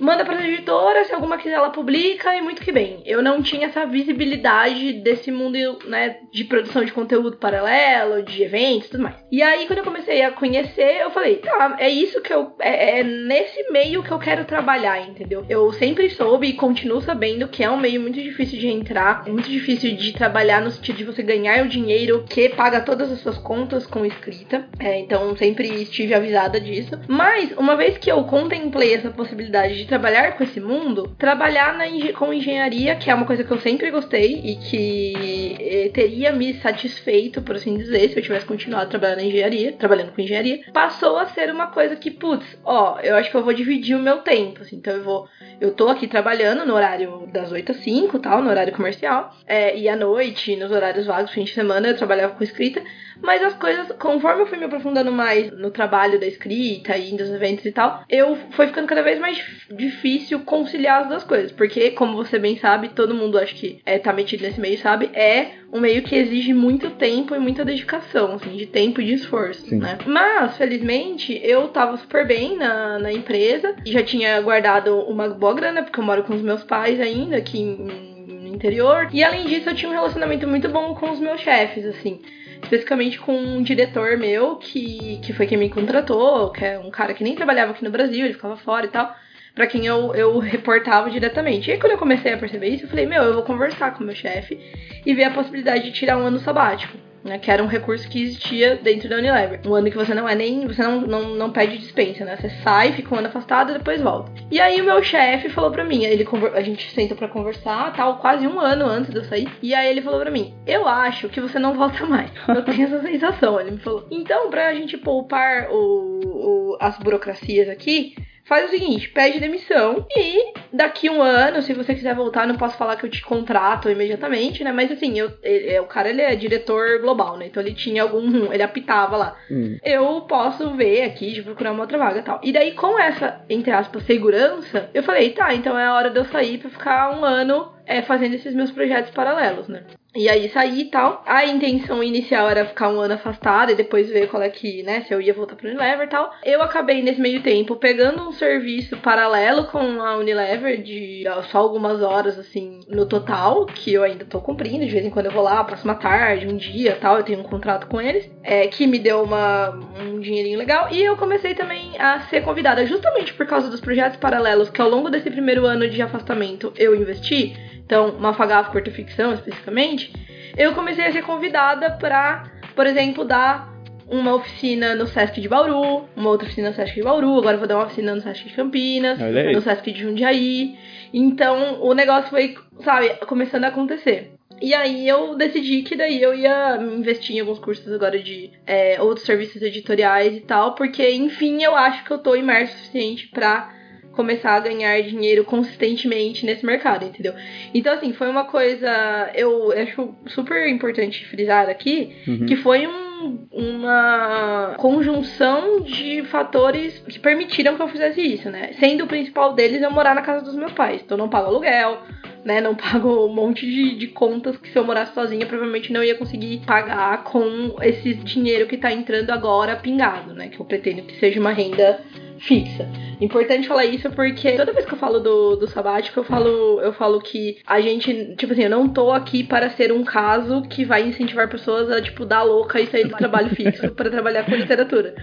[0.00, 3.02] manda para as editoras, se alguma quiser ela publica e muito que bem.
[3.04, 8.88] Eu não tinha essa visibilidade desse mundo, né, de produção de conteúdo paralelo, de eventos
[8.88, 9.16] tudo mais.
[9.30, 13.00] E aí quando eu comecei a conhecer, eu falei, tá, é isso que eu é,
[13.00, 15.44] é nesse meio que eu quero trabalhar, entendeu?
[15.48, 19.48] Eu sempre soube e continuo sabendo que é um meio muito difícil de entrar, muito
[19.48, 23.38] difícil de trabalhar no sentido de você ganhar o dinheiro que paga todas as suas
[23.38, 24.66] contas com escrita.
[24.78, 26.98] É, então sempre estive avisada disso.
[27.08, 31.84] Mas uma vez que eu contemplei essa possibilidade de trabalhar com esse mundo, trabalhar na,
[32.12, 36.54] com engenharia, que é uma coisa que eu sempre gostei e que eh, teria me
[36.54, 41.18] satisfeito, por assim dizer, se eu tivesse continuado trabalhando na engenharia, trabalhando com engenharia, passou
[41.18, 44.18] a ser uma coisa que, putz, ó, eu acho que eu vou dividir o meu
[44.18, 45.28] tempo, assim, então eu vou,
[45.60, 49.76] eu tô aqui trabalhando no horário das 8 às 5, tal, no horário comercial, é,
[49.76, 52.80] e à noite, nos horários vagos, fim de semana, eu trabalhava com escrita,
[53.22, 57.28] mas as coisas, conforme eu fui me aprofundando mais no trabalho da escrita e nos
[57.28, 59.38] eventos e tal, eu foi ficando cada vez mais
[59.80, 61.50] difícil conciliar as duas coisas.
[61.50, 65.10] Porque, como você bem sabe, todo mundo acho que é, tá metido nesse meio, sabe?
[65.12, 69.14] É um meio que exige muito tempo e muita dedicação, assim, de tempo e de
[69.14, 69.78] esforço, Sim.
[69.78, 69.98] né?
[70.06, 75.54] Mas, felizmente, eu tava super bem na, na empresa e já tinha guardado uma boa
[75.54, 79.08] grana, porque eu moro com os meus pais ainda aqui no interior.
[79.12, 82.20] E além disso, eu tinha um relacionamento muito bom com os meus chefes, assim
[82.62, 87.14] especificamente com um diretor meu que, que foi quem me contratou, que é um cara
[87.14, 89.14] que nem trabalhava aqui no Brasil, ele ficava fora e tal,
[89.60, 91.68] para quem eu, eu reportava diretamente.
[91.68, 94.02] E aí quando eu comecei a perceber isso, eu falei, meu, eu vou conversar com
[94.02, 94.58] o meu chefe
[95.04, 98.22] e ver a possibilidade de tirar um ano sabático né, que era um recurso que
[98.22, 99.60] existia dentro da Unilever.
[99.66, 100.66] Um ano que você não é nem.
[100.66, 102.34] Você não, não, não pede dispensa, né?
[102.36, 104.32] Você sai, fica um ano afastado e depois volta.
[104.50, 108.18] E aí o meu chefe falou pra mim, ele a gente senta para conversar, tal,
[108.20, 109.50] quase um ano antes de eu sair.
[109.62, 112.30] E aí ele falou pra mim: Eu acho que você não volta mais.
[112.48, 113.60] Eu tenho essa sensação.
[113.60, 114.06] Ele me falou.
[114.10, 118.14] Então, pra gente poupar o, o as burocracias aqui,
[118.50, 122.76] faz o seguinte, pede demissão e daqui um ano, se você quiser voltar, não posso
[122.76, 124.72] falar que eu te contrato imediatamente, né?
[124.72, 127.46] Mas assim, eu, ele, o cara ele é diretor global, né?
[127.46, 129.36] Então ele tinha algum, ele apitava lá.
[129.48, 129.78] Hum.
[129.84, 132.40] Eu posso ver aqui de procurar uma outra vaga e tal.
[132.42, 136.18] E daí com essa, entre aspas, segurança, eu falei, tá, então é a hora de
[136.18, 139.82] eu sair para ficar um ano é, fazendo esses meus projetos paralelos, né?
[140.14, 141.22] E aí saí e tal.
[141.26, 145.02] A intenção inicial era ficar um ano afastada e depois ver qual é que, né,
[145.02, 146.32] se eu ia voltar pro Unilever e tal.
[146.44, 152.02] Eu acabei nesse meio tempo pegando um serviço paralelo com a Unilever de só algumas
[152.02, 154.84] horas, assim, no total, que eu ainda tô cumprindo.
[154.84, 157.16] De vez em quando eu vou lá, uma tarde, um dia tal.
[157.16, 160.88] Eu tenho um contrato com eles, é, que me deu uma, um dinheirinho legal.
[160.92, 164.88] E eu comecei também a ser convidada, justamente por causa dos projetos paralelos que ao
[164.88, 167.54] longo desse primeiro ano de afastamento eu investi
[167.90, 170.12] então Mafagaf Curta Ficção especificamente,
[170.56, 172.44] eu comecei a ser convidada para,
[172.76, 173.68] por exemplo, dar
[174.08, 177.66] uma oficina no Sesc de Bauru, uma outra oficina no Sesc de Bauru, agora vou
[177.66, 180.78] dar uma oficina no Sesc de Campinas, no Sesc de Jundiaí.
[181.12, 184.34] Então o negócio foi, sabe, começando a acontecer.
[184.62, 189.02] E aí eu decidi que daí eu ia investir em alguns cursos agora de é,
[189.02, 193.26] outros serviços editoriais e tal, porque enfim eu acho que eu tô imerso o suficiente
[193.28, 193.79] pra
[194.20, 197.32] começar a ganhar dinheiro consistentemente nesse mercado, entendeu?
[197.72, 199.30] Então, assim, foi uma coisa.
[199.34, 202.44] Eu acho super importante frisar aqui uhum.
[202.44, 208.74] que foi um, uma conjunção de fatores que permitiram que eu fizesse isso, né?
[208.78, 211.00] Sendo o principal deles eu morar na casa dos meus pais.
[211.02, 212.02] Então, eu não pago aluguel.
[212.42, 216.02] Né, não pago um monte de, de contas que se eu morasse sozinha provavelmente não
[216.02, 220.48] ia conseguir pagar com esse dinheiro que tá entrando agora pingado, né?
[220.48, 222.00] Que eu pretendo que seja uma renda
[222.40, 222.88] fixa.
[223.20, 226.92] Importante falar isso porque toda vez que eu falo do, do sabático, eu falo, eu
[226.92, 230.84] falo que a gente, tipo assim, eu não tô aqui para ser um caso que
[230.84, 234.54] vai incentivar pessoas a, tipo, dar louca e sair do trabalho fixo para trabalhar com
[234.54, 235.14] literatura.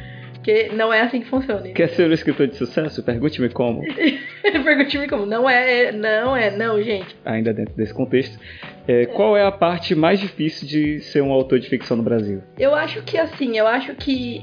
[0.48, 1.68] Porque não é assim que funciona.
[1.74, 3.04] Quer ser um escritor de sucesso?
[3.04, 3.82] Pergunte-me como.
[4.42, 5.26] Pergunte-me como.
[5.26, 7.14] Não é, não é, não, gente.
[7.26, 8.40] Ainda dentro desse contexto,
[8.88, 9.06] é, é.
[9.08, 12.42] qual é a parte mais difícil de ser um autor de ficção no Brasil?
[12.58, 14.42] Eu acho que assim, eu acho que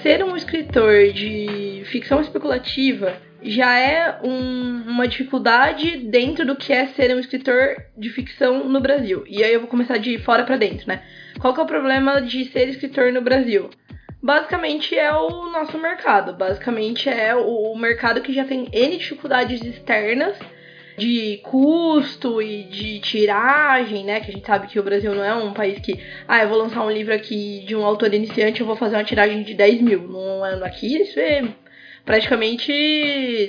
[0.00, 6.86] ser um escritor de ficção especulativa já é um, uma dificuldade dentro do que é
[6.86, 9.24] ser um escritor de ficção no Brasil.
[9.26, 11.02] E aí eu vou começar de fora para dentro, né?
[11.40, 13.68] Qual que é o problema de ser escritor no Brasil?
[14.22, 16.32] Basicamente é o nosso mercado.
[16.32, 20.38] Basicamente é o mercado que já tem N dificuldades externas
[20.96, 24.20] de custo e de tiragem, né?
[24.20, 26.58] Que a gente sabe que o Brasil não é um país que, ah, eu vou
[26.58, 29.80] lançar um livro aqui de um autor iniciante, eu vou fazer uma tiragem de 10
[29.80, 30.06] mil.
[30.06, 31.42] Não é aqui, isso é
[32.04, 32.72] praticamente,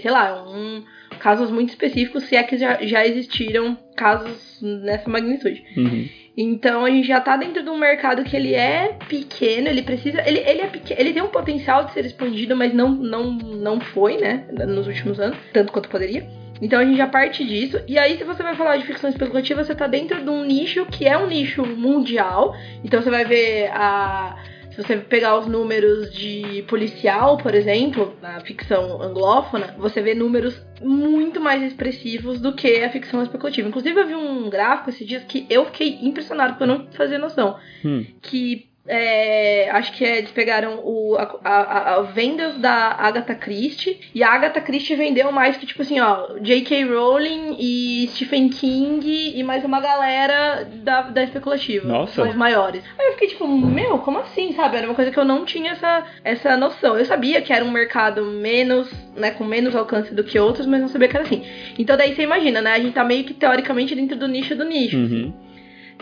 [0.01, 0.83] sei lá, um,
[1.19, 5.63] casos muito específicos, se é que já, já existiram casos nessa magnitude.
[5.77, 6.09] Uhum.
[6.35, 10.21] Então a gente já tá dentro de um mercado que ele é pequeno, ele precisa.
[10.27, 13.79] Ele, ele é pequeno, ele tem um potencial de ser expandido, mas não, não, não
[13.79, 14.45] foi, né?
[14.67, 16.27] Nos últimos anos, tanto quanto poderia.
[16.61, 17.79] Então a gente já parte disso.
[17.87, 20.85] E aí, se você vai falar de ficção especulativa, você tá dentro de um nicho
[20.85, 22.55] que é um nicho mundial.
[22.83, 24.35] Então você vai ver a
[24.73, 30.59] se você pegar os números de policial, por exemplo, na ficção anglófona, você vê números
[30.81, 33.69] muito mais expressivos do que a ficção especulativa.
[33.69, 37.19] Inclusive, eu vi um gráfico esses dias que eu fiquei impressionado porque eu não fazia
[37.19, 37.55] noção.
[37.85, 38.03] Hum.
[38.19, 43.99] Que é, acho que é, eles pegaram o, a, a, a, vendas da Agatha Christie
[44.13, 46.83] e a Agatha Christie vendeu mais que, tipo assim, ó, J.K.
[46.85, 51.87] Rowling e Stephen King e mais uma galera da, da especulativa.
[51.87, 52.23] Nossa.
[52.23, 52.83] Os maiores.
[52.99, 54.75] Aí eu fiquei tipo, meu, como assim, sabe?
[54.75, 56.97] Era uma coisa que eu não tinha essa, essa noção.
[56.97, 60.81] Eu sabia que era um mercado menos, né, com menos alcance do que outros, mas
[60.81, 61.43] não sabia que era assim.
[61.79, 62.73] Então daí você imagina, né?
[62.73, 64.97] A gente tá meio que teoricamente dentro do nicho do nicho.
[64.97, 65.33] Uhum.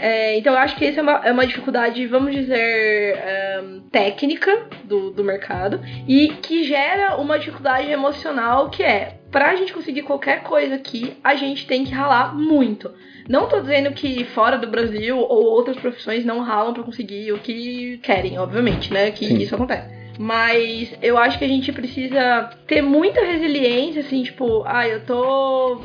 [0.02, 3.20] É, então eu acho que essa é uma, é uma dificuldade, vamos dizer,
[3.64, 9.72] um, técnica do, do mercado e que gera uma dificuldade emocional que é pra gente
[9.72, 12.92] conseguir qualquer coisa aqui, a gente tem que ralar muito.
[13.30, 17.38] Não tô dizendo que fora do Brasil ou outras profissões não ralam para conseguir o
[17.38, 19.12] que querem, obviamente, né?
[19.12, 19.38] Que Sim.
[19.38, 20.02] isso acontece.
[20.18, 25.82] Mas eu acho que a gente precisa ter muita resiliência, assim, tipo, ah, eu tô.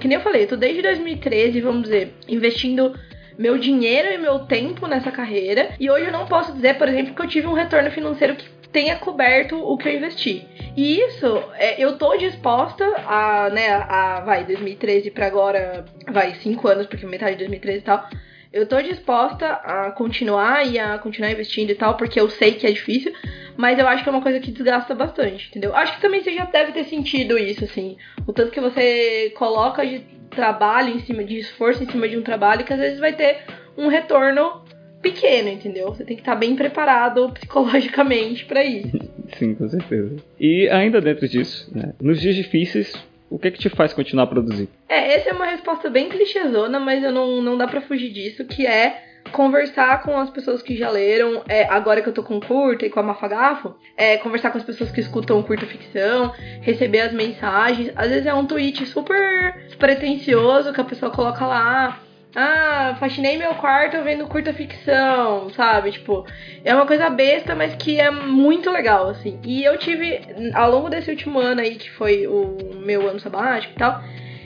[0.00, 2.94] Que nem eu falei, eu tô desde 2013, vamos dizer, investindo
[3.40, 5.70] meu dinheiro e meu tempo nessa carreira.
[5.80, 8.46] E hoje eu não posso dizer, por exemplo, que eu tive um retorno financeiro que
[8.70, 10.46] tenha coberto o que eu investi.
[10.76, 16.68] E isso, é, eu tô disposta a, né, a, vai, 2013 para agora, vai, 5
[16.68, 18.06] anos, porque metade de 2013 e tal.
[18.52, 22.66] Eu tô disposta a continuar e a continuar investindo e tal, porque eu sei que
[22.66, 23.12] é difícil,
[23.56, 25.74] mas eu acho que é uma coisa que desgasta bastante, entendeu?
[25.74, 27.96] Acho que também você já deve ter sentido isso, assim.
[28.26, 32.22] O tanto que você coloca de trabalho em cima, de esforço em cima de um
[32.22, 33.38] trabalho, que às vezes vai ter
[33.76, 34.64] um retorno
[35.00, 35.88] pequeno, entendeu?
[35.88, 38.98] Você tem que estar bem preparado psicologicamente para isso.
[39.38, 40.16] Sim, com certeza.
[40.38, 42.92] E ainda dentro disso, né, nos dias difíceis,
[43.30, 44.68] o que é que te faz continuar a produzir?
[44.88, 48.44] É, essa é uma resposta bem clichêzona, mas eu não, não dá para fugir disso,
[48.44, 52.40] que é conversar com as pessoas que já leram, é, agora que eu tô com
[52.40, 57.00] curta e com a Mafagafo, é, conversar com as pessoas que escutam curta ficção, receber
[57.00, 57.92] as mensagens.
[57.94, 62.00] Às vezes é um tweet super pretencioso que a pessoa coloca lá.
[62.34, 65.90] Ah, faxinei meu quarto vendo curta ficção, sabe?
[65.90, 66.24] Tipo,
[66.64, 69.40] é uma coisa besta, mas que é muito legal, assim.
[69.44, 70.20] E eu tive,
[70.54, 74.00] ao longo desse último ano aí, que foi o meu ano sabático e tal,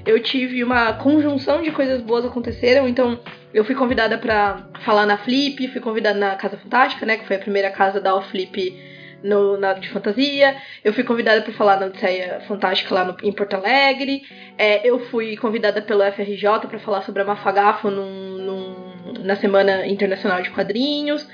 [0.06, 3.18] eu tive uma conjunção de coisas boas aconteceram, então
[3.52, 7.36] eu fui convidada para falar na Flip, fui convidada na Casa Fantástica, né, que foi
[7.36, 10.56] a primeira casa da Flip no, na, de fantasia.
[10.82, 14.22] Eu fui convidada para falar na Odisseia Fantástica lá no, em Porto Alegre.
[14.58, 19.86] É, eu fui convidada pelo FRJ para falar sobre a Mafagafo num, num, na Semana
[19.86, 21.26] Internacional de Quadrinhos.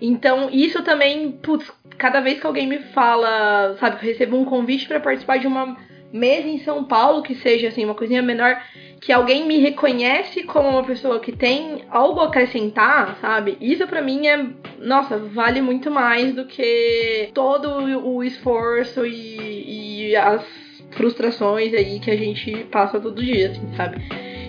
[0.00, 4.86] Então, isso também, putz, cada vez que alguém me fala, sabe, eu recebo um convite
[4.86, 5.76] para participar de uma
[6.12, 8.60] mesa em São Paulo, que seja assim, uma coisinha menor,
[9.00, 13.56] que alguém me reconhece como uma pessoa que tem algo a acrescentar, sabe?
[13.60, 14.46] Isso para mim é,
[14.78, 17.68] nossa, vale muito mais do que todo
[18.06, 20.44] o esforço e, e as
[20.92, 23.98] frustrações aí que a gente passa todo dia, assim, sabe?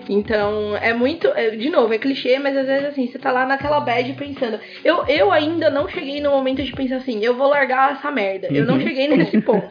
[0.09, 1.27] Então, é muito.
[1.35, 4.59] é, De novo, é clichê, mas às vezes assim, você tá lá naquela bad pensando.
[4.83, 8.47] Eu, eu ainda não cheguei no momento de pensar assim, eu vou largar essa merda.
[8.51, 8.81] Eu não Uhum.
[8.81, 9.69] cheguei nesse ponto.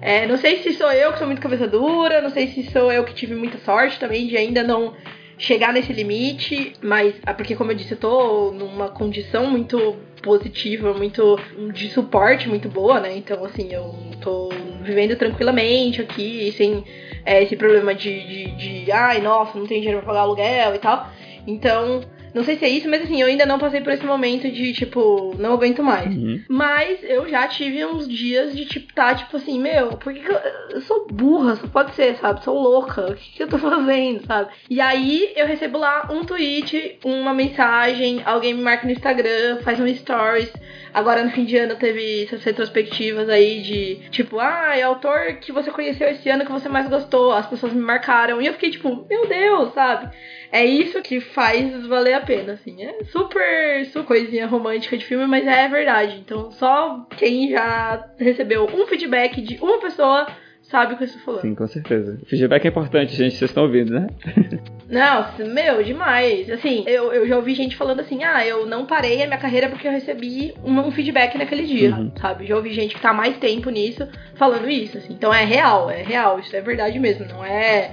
[0.00, 2.92] É, não sei se sou eu que sou muito cabeça dura, não sei se sou
[2.92, 4.94] eu que tive muita sorte também de ainda não
[5.38, 10.92] chegar nesse limite, mas ah, porque como eu disse, eu tô numa condição muito positiva,
[10.94, 11.38] muito
[11.72, 13.16] de suporte muito boa, né?
[13.16, 14.48] Então assim, eu tô
[14.82, 16.84] vivendo tranquilamente aqui, sem
[17.24, 20.78] é, esse problema de, de, de, ai, nossa, não tem dinheiro pra pagar aluguel e
[20.78, 21.10] tal.
[21.46, 22.00] Então,
[22.36, 24.74] não sei se é isso, mas assim, eu ainda não passei por esse momento de,
[24.74, 26.14] tipo, não aguento mais.
[26.14, 26.44] Uhum.
[26.50, 30.30] Mas eu já tive uns dias de, tipo, tá, tipo assim, meu, por que, que
[30.30, 30.38] eu,
[30.72, 31.56] eu sou burra?
[31.56, 32.44] Só pode ser, sabe?
[32.44, 33.10] Sou louca.
[33.10, 34.50] O que, que eu tô fazendo, sabe?
[34.68, 39.80] E aí eu recebo lá um tweet, uma mensagem, alguém me marca no Instagram, faz
[39.80, 40.52] um stories.
[40.96, 45.52] Agora no fim de ano teve essas retrospectivas aí de tipo, ah, é autor que
[45.52, 47.32] você conheceu esse ano que você mais gostou.
[47.32, 48.40] As pessoas me marcaram.
[48.40, 50.10] E eu fiquei tipo, meu Deus, sabe?
[50.50, 52.82] É isso que faz valer a pena, assim.
[52.82, 56.16] É super, super coisinha romântica de filme, mas é verdade.
[56.16, 60.26] Então só quem já recebeu um feedback de uma pessoa
[60.70, 61.40] sabe o que eu estou falando.
[61.42, 62.18] Sim, com certeza.
[62.22, 64.06] O feedback é importante, gente, vocês estão ouvindo, né?
[64.88, 66.48] Nossa, meu, demais.
[66.50, 69.68] Assim, eu, eu já ouvi gente falando assim, ah, eu não parei a minha carreira
[69.68, 72.12] porque eu recebi um, um feedback naquele dia, Uhum.
[72.20, 72.46] sabe?
[72.46, 74.06] Já ouvi gente que tá mais tempo nisso
[74.36, 75.12] falando isso, assim.
[75.12, 77.90] Então é real, é real, isso é verdade mesmo, não é.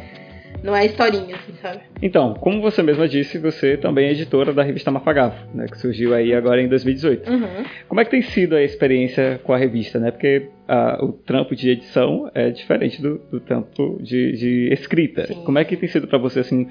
[0.63, 1.81] Não é historinha, assim, sabe?
[2.01, 5.65] Então, como você mesma disse, você também é editora da revista Mafagafo, né?
[5.69, 7.29] Que surgiu aí agora em 2018.
[7.29, 7.65] Uhum.
[7.89, 10.09] Como é que tem sido a experiência com a revista, né?
[10.09, 15.27] Porque ah, o trampo de edição é diferente do, do trampo de, de escrita.
[15.27, 15.43] Sim.
[15.43, 16.67] Como é que tem sido pra você, assim,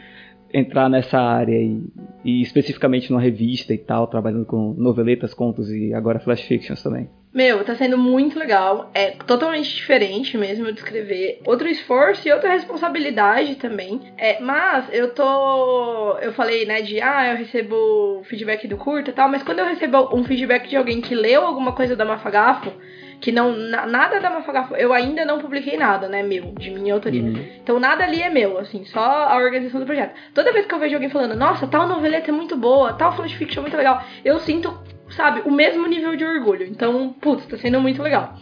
[0.53, 1.83] entrar nessa área e,
[2.25, 7.09] e especificamente numa revista e tal, trabalhando com noveletas, contos e agora flash fictions também?
[7.33, 8.91] Meu, tá sendo muito legal.
[8.93, 11.41] É totalmente diferente mesmo de escrever.
[11.47, 14.01] Outro esforço e outra responsabilidade também.
[14.19, 16.19] É, mas eu tô.
[16.19, 19.67] Eu falei, né, de ah, eu recebo feedback do curta e tal, mas quando eu
[19.67, 22.71] recebo um feedback de alguém que leu alguma coisa da Mafagafo,
[23.23, 23.57] que não.
[23.57, 27.23] na- nada da Mafagafo, eu ainda não publiquei nada, né, meu, de minha autoria.
[27.23, 27.47] Uhum.
[27.63, 30.15] Então nada ali é meu, assim, só a organização do projeto.
[30.35, 33.33] Toda vez que eu vejo alguém falando, nossa, tal noveleta é muito boa, tal flash
[33.33, 34.77] fiction é muito legal, eu sinto,
[35.11, 36.67] sabe, o mesmo nível de orgulho.
[36.67, 38.35] Então, putz, tá sendo muito legal.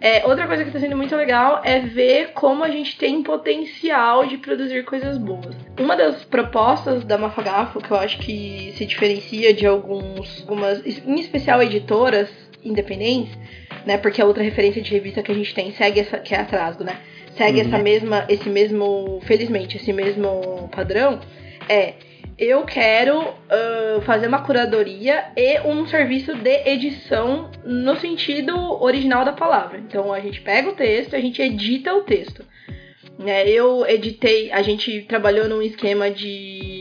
[0.00, 4.26] É, outra coisa que tá sendo muito legal é ver como a gente tem potencial
[4.26, 5.56] de produzir coisas boas.
[5.80, 11.18] Uma das propostas da Mafagafo, que eu acho que se diferencia de alguns, algumas, em
[11.18, 12.28] especial editoras
[12.64, 13.36] independentes,
[13.88, 13.96] né?
[13.96, 16.44] Porque a outra referência de revista que a gente tem segue essa, que é a
[16.44, 16.98] Trasgo, né?
[17.38, 17.66] Segue Uhum.
[17.66, 21.18] essa mesma, esse mesmo, felizmente, esse mesmo padrão.
[21.66, 21.94] É,
[22.38, 23.18] eu quero
[23.48, 29.78] ah, fazer uma curadoria e um serviço de edição no sentido original da palavra.
[29.78, 32.44] Então a gente pega o texto, a gente edita o texto.
[33.18, 36.77] Né, eu editei, a gente trabalhou num esquema de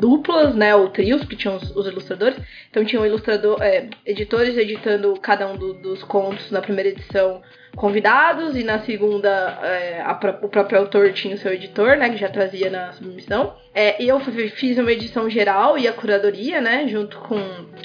[0.00, 2.36] duplas, né, ou trios, que tinham os, os ilustradores.
[2.70, 7.42] Então tinham ilustrador, é, editores editando cada um do- dos contos na primeira edição
[7.76, 9.28] convidados e na segunda
[9.62, 13.54] é, a o próprio autor tinha o seu editor, né, que já trazia na submissão.
[13.74, 17.38] É, e eu fiz uma edição geral e a curadoria, né, junto com,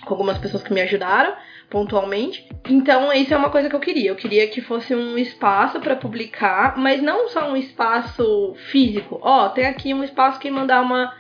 [0.04, 1.34] com algumas pessoas que me ajudaram
[1.70, 2.48] pontualmente.
[2.70, 4.10] Então, isso é uma coisa que eu queria.
[4.12, 9.20] Eu queria que fosse um espaço para publicar, mas não só um espaço físico.
[9.22, 11.14] Ó, tem aqui um espaço que mandar uma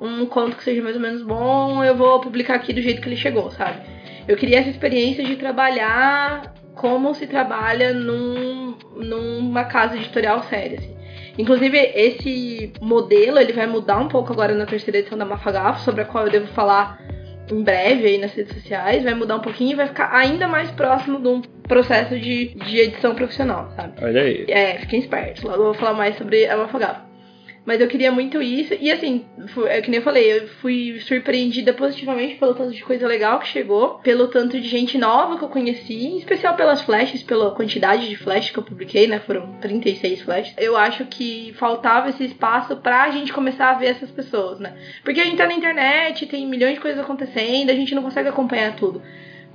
[0.00, 3.08] um conto que seja mais ou menos bom, eu vou publicar aqui do jeito que
[3.08, 3.80] ele chegou, sabe?
[4.26, 10.96] Eu queria essa experiência de trabalhar como se trabalha num, numa casa editorial séria, assim.
[11.36, 16.02] Inclusive, esse modelo, ele vai mudar um pouco agora na terceira edição da Mafagafo, sobre
[16.02, 17.00] a qual eu devo falar
[17.50, 20.70] em breve aí nas redes sociais, vai mudar um pouquinho e vai ficar ainda mais
[20.72, 23.94] próximo de um processo de, de edição profissional, sabe?
[24.02, 24.44] Olha aí.
[24.48, 25.42] É, fiquem espertos.
[25.42, 27.07] Logo eu vou falar mais sobre a Mafagafo.
[27.68, 28.72] Mas eu queria muito isso.
[28.80, 29.26] E assim,
[29.66, 33.46] é que nem eu falei, eu fui surpreendida positivamente pelo tanto de coisa legal que
[33.46, 38.08] chegou, pelo tanto de gente nova que eu conheci, em especial pelas flashes, pela quantidade
[38.08, 39.18] de flashes que eu publiquei, né?
[39.18, 40.54] Foram 36 flashes.
[40.56, 44.72] Eu acho que faltava esse espaço pra gente começar a ver essas pessoas, né?
[45.04, 48.30] Porque a gente tá na internet, tem milhões de coisas acontecendo, a gente não consegue
[48.30, 49.02] acompanhar tudo.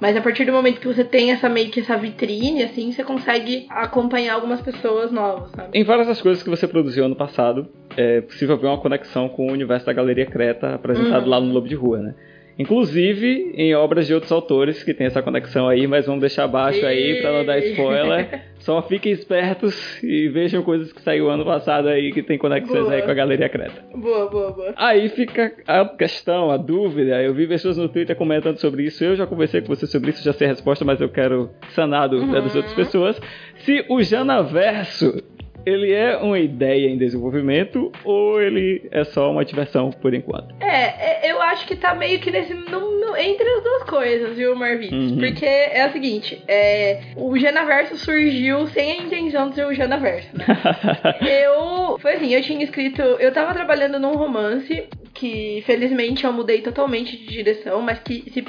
[0.03, 3.05] Mas a partir do momento que você tem essa meio que essa vitrine, assim, você
[3.05, 5.69] consegue acompanhar algumas pessoas novas, sabe?
[5.79, 9.47] Em várias das coisas que você produziu ano passado, é possível ver uma conexão com
[9.47, 11.29] o universo da Galeria Creta apresentado Uhum.
[11.29, 12.15] lá no Lobo de Rua, né?
[12.57, 16.85] Inclusive em obras de outros autores que tem essa conexão aí, mas vamos deixar abaixo
[16.85, 18.41] aí pra não dar spoiler.
[18.59, 22.93] Só fiquem espertos e vejam coisas que saiu ano passado aí que tem conexões Boa.
[22.93, 23.83] aí com a Galeria Creta.
[23.93, 24.73] Boa, boa, boa.
[24.77, 27.21] Aí fica a questão, a dúvida.
[27.21, 29.03] Eu vi pessoas no Twitter comentando sobre isso.
[29.03, 32.03] Eu já conversei com você sobre isso, já sei a resposta, mas eu quero sanar
[32.03, 32.57] a dúvida das Uhum.
[32.57, 33.19] outras pessoas.
[33.57, 35.21] Se o Janaverso
[35.65, 40.53] ele é uma ideia em desenvolvimento ou ele é só uma diversão por enquanto?
[40.59, 42.53] É, é, eu acho que tá meio que nesse.
[42.53, 45.11] no- no- entre as duas coisas, viu, Marvitos?
[45.11, 45.17] Uhum.
[45.19, 50.29] Porque é o seguinte, é, o Janaverso surgiu sem a intenção de ser o Janaverso,
[50.37, 50.45] né?
[51.21, 51.97] eu.
[51.99, 53.01] Foi assim, eu tinha escrito.
[53.01, 58.43] Eu tava trabalhando num romance que felizmente eu mudei totalmente de direção, mas que se-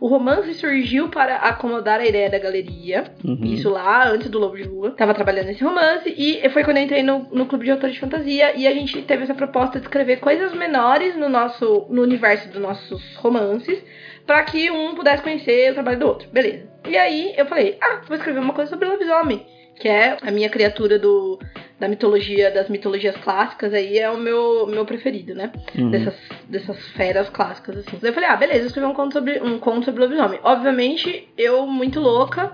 [0.00, 3.04] o romance surgiu para acomodar a ideia da galeria.
[3.24, 3.44] Uhum.
[3.44, 4.92] Isso lá, antes do Lobo de Rua.
[4.92, 8.00] Tava trabalhando nesse romance e foi quando eu entrei no, no clube de autores de
[8.00, 12.48] fantasia e a gente teve essa proposta de escrever coisas menores no nosso no universo
[12.48, 13.78] dos nossos romances
[14.26, 16.30] pra que um pudesse conhecer o trabalho do outro.
[16.30, 16.66] Beleza.
[16.88, 19.44] E aí eu falei: "Ah, vou escrever uma coisa sobre lobisomem,
[19.78, 21.38] que é a minha criatura do
[21.78, 25.52] da mitologia, das mitologias clássicas aí é o meu meu preferido, né?
[25.76, 25.90] Uhum.
[25.90, 26.14] dessas,
[26.48, 27.98] dessas feras clássicas, assim.
[28.02, 30.40] Eu falei, ah, beleza, vou escrever um conto sobre, um conto sobre lobisomem.
[30.42, 32.50] Obviamente, eu, muito louca,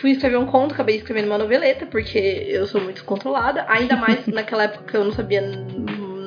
[0.00, 3.64] fui escrever um conto, acabei escrevendo uma noveleta, porque eu sou muito descontrolada.
[3.68, 5.40] Ainda mais naquela época que eu não sabia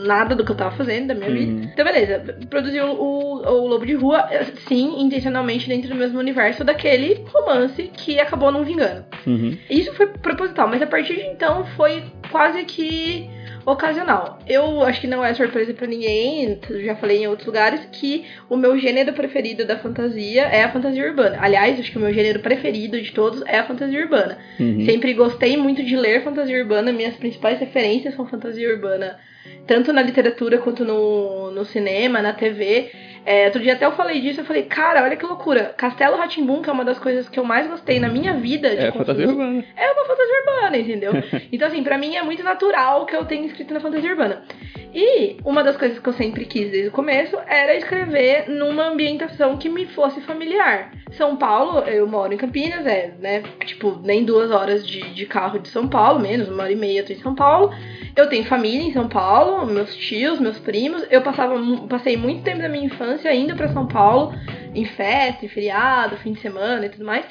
[0.05, 1.35] nada do que eu tava fazendo da minha Uhum.
[1.35, 1.69] vida.
[1.73, 4.27] Então, beleza, produzi o, o, o Lobo de Rua,
[4.67, 9.05] sim, intencionalmente dentro do mesmo universo daquele romance que acabou não vingando.
[9.25, 9.57] Uhum.
[9.69, 13.29] Isso foi proposital, mas a partir de então foi quase que
[13.65, 14.39] ocasional.
[14.47, 18.55] Eu acho que não é surpresa para ninguém, já falei em outros lugares, que o
[18.55, 21.37] meu gênero preferido da fantasia é a fantasia urbana.
[21.39, 24.37] Aliás, acho que o meu gênero preferido de todos é a fantasia urbana.
[24.59, 24.85] Uhum.
[24.85, 29.17] Sempre gostei muito de ler fantasia urbana, minhas principais referências são fantasia urbana,
[29.67, 32.91] tanto na literatura quanto no, no cinema, na TV.
[33.25, 35.73] É, outro dia até eu falei disso, eu falei, cara, olha que loucura.
[35.77, 38.85] Castelo Ratimbun, que é uma das coisas que eu mais gostei na minha vida de
[38.85, 39.63] É fantasia urbana.
[39.75, 41.11] é uma fantasia urbana, entendeu?
[41.51, 44.43] Então, assim, pra mim é muito natural que eu tenha escrito na fantasia urbana.
[44.93, 49.57] E uma das coisas que eu sempre quis desde o começo era escrever numa ambientação
[49.57, 50.91] que me fosse familiar.
[51.11, 53.43] São Paulo, eu moro em Campinas, é, né?
[53.65, 56.99] Tipo, nem duas horas de, de carro de São Paulo, menos, uma hora e meia
[57.01, 57.71] eu tô em São Paulo.
[58.15, 61.03] Eu tenho família em São Paulo, meus tios, meus primos.
[61.09, 61.55] Eu passava,
[61.89, 64.33] passei muito tempo da minha infância indo pra São Paulo,
[64.73, 67.25] em festa, em feriado, fim de semana e tudo mais.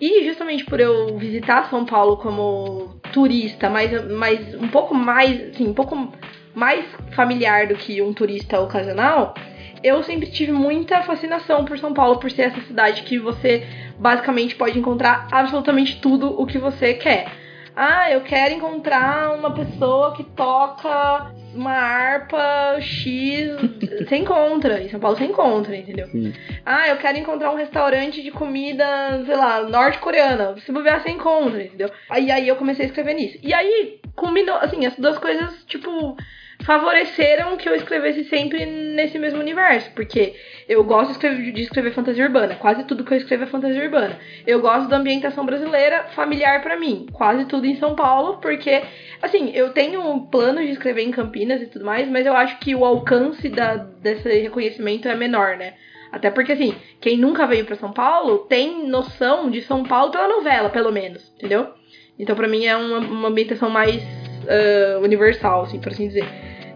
[0.00, 5.68] E justamente por eu visitar São Paulo como turista, mas, mas um pouco mais, assim,
[5.68, 6.12] um pouco
[6.54, 9.34] mais familiar do que um turista ocasional,
[9.82, 13.66] eu sempre tive muita fascinação por São Paulo, por ser essa cidade que você
[13.98, 17.43] basicamente pode encontrar absolutamente tudo o que você quer.
[17.76, 23.50] Ah, eu quero encontrar uma pessoa que toca uma harpa X.
[23.98, 24.80] Você encontra.
[24.80, 26.06] Em São Paulo você encontra, entendeu?
[26.08, 26.32] Sim.
[26.64, 28.84] Ah, eu quero encontrar um restaurante de comida,
[29.24, 30.56] sei lá, norte-coreana.
[30.60, 31.90] Se bobear, você encontra, entendeu?
[32.08, 33.38] Aí, aí eu comecei a escrever nisso.
[33.42, 36.16] E aí, combinou, assim, as duas coisas, tipo,
[36.62, 39.90] favoreceram que eu escrevesse sempre nesse mesmo universo.
[39.94, 40.34] Porque
[40.68, 42.54] eu gosto de escrever, de escrever fantasia urbana.
[42.54, 44.18] Quase tudo que eu escrevo é fantasia urbana.
[44.46, 47.06] Eu gosto da ambientação brasileira familiar pra mim.
[47.12, 48.82] Quase tudo em São Paulo, porque,
[49.20, 52.58] assim, eu tenho um plano de escrever em Campinas e tudo mais, mas eu acho
[52.58, 55.74] que o alcance da, desse reconhecimento é menor, né?
[56.12, 60.28] Até porque, assim, quem nunca veio pra São Paulo tem noção de São Paulo pela
[60.28, 61.74] novela, pelo menos, entendeu?
[62.16, 64.00] Então, pra mim, é uma, uma ambientação mais
[64.48, 66.24] ah, universal, assim, por assim dizer,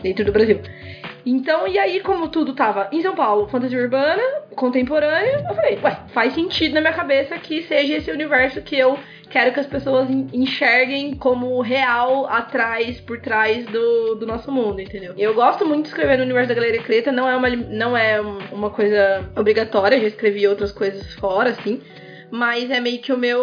[0.02, 0.60] dentro do Brasil.
[1.26, 4.22] Então, e aí, como tudo tava em São Paulo, fantasia urbana,
[4.54, 8.98] contemporânea, eu falei, ué, faz sentido na minha cabeça que seja esse universo que eu
[9.28, 14.80] quero que as pessoas en- enxerguem como real atrás, por trás do, do nosso mundo,
[14.80, 15.12] entendeu?
[15.18, 18.22] Eu gosto muito de escrever no universo da Galeria Creta, não é uma, não é
[18.22, 21.82] um- uma coisa obrigatória, já escrevi outras coisas fora, assim,
[22.30, 23.42] mas é meio que o meu,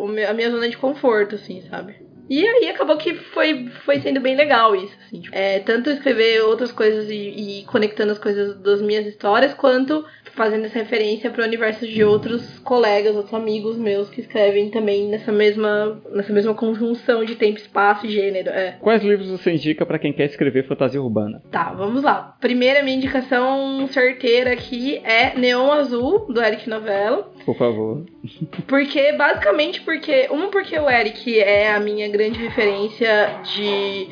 [0.00, 2.05] o meu- a minha zona de conforto, assim, sabe?
[2.28, 5.20] E aí acabou que foi, foi sendo bem legal isso, assim.
[5.20, 10.04] tipo, é, tanto escrever outras coisas e, e conectando as coisas das minhas histórias, quanto
[10.36, 15.08] fazendo essa referência para o universo de outros colegas, outros amigos meus que escrevem também
[15.08, 18.50] nessa mesma, nessa mesma conjunção de tempo, espaço e gênero.
[18.50, 18.76] É.
[18.80, 21.42] Quais livros você indica pra quem quer escrever fantasia urbana?
[21.50, 22.36] Tá, vamos lá.
[22.40, 27.24] Primeira minha indicação certeira aqui é Neon Azul, do Eric Novello.
[27.44, 28.04] Por favor.
[28.66, 30.28] Porque, basicamente, porque.
[30.30, 34.08] Um, porque o Eric é a minha grande referência de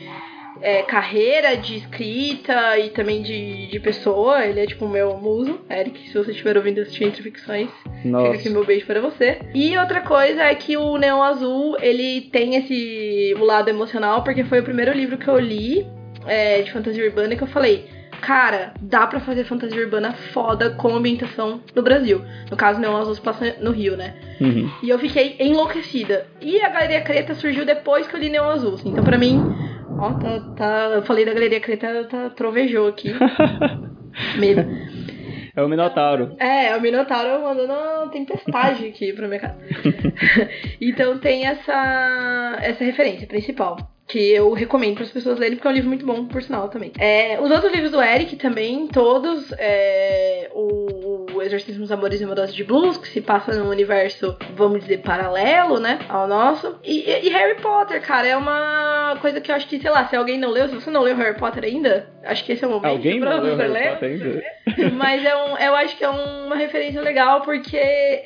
[0.61, 4.45] é, carreira, de escrita e também de, de pessoa.
[4.45, 5.61] Ele é tipo o meu muso.
[5.71, 8.51] Eric, se você estiver ouvindo assistir Entre Ficções, fica aqui Nossa.
[8.51, 9.39] meu beijo para você.
[9.55, 14.45] E outra coisa é que o Neon Azul, ele tem esse o lado emocional, porque
[14.45, 15.87] foi o primeiro livro que eu li
[16.27, 17.89] é, de fantasia urbana que eu falei.
[18.21, 22.23] Cara, dá pra fazer fantasia urbana foda com ambientação no Brasil.
[22.51, 24.15] No caso, Neon Azul se passa no Rio, né?
[24.41, 24.71] Uhum.
[24.83, 26.27] E eu fiquei enlouquecida.
[26.41, 28.75] E a Galeria Creta surgiu depois que eu li Neon Azul.
[28.75, 28.89] assim.
[28.89, 29.55] Então, pra mim,
[29.99, 33.13] ó, tá, tá- eu falei da Galeria Creta, tá, trovejou aqui.
[34.39, 34.65] Medo.
[35.57, 36.35] É o Minotauro.
[36.39, 39.59] É, o Minotauro mandando uma tempestade aqui pra minha casa.
[40.81, 43.77] então tem essa, essa referência principal.
[44.07, 46.69] Que eu recomendo para as pessoas lerem, porque é um livro muito bom, por sinal,
[46.69, 46.93] também.
[46.99, 49.51] É, os outros livros do Eric também, todos.
[49.59, 54.37] É, o, o Exorcismo dos Amores e Mudanças de Blues, que se passa num universo,
[54.55, 55.99] vamos dizer, paralelo, né?
[56.09, 56.79] Ao nosso.
[56.85, 60.17] E, e Harry Potter, cara, é uma coisa que eu acho que, sei lá, se
[60.17, 62.71] alguém não leu, se você não leu Harry Potter ainda, acho que esse é o
[62.71, 63.99] momento Alguém pra não você ler.
[64.95, 67.77] Mas é um, eu acho que é uma referência legal porque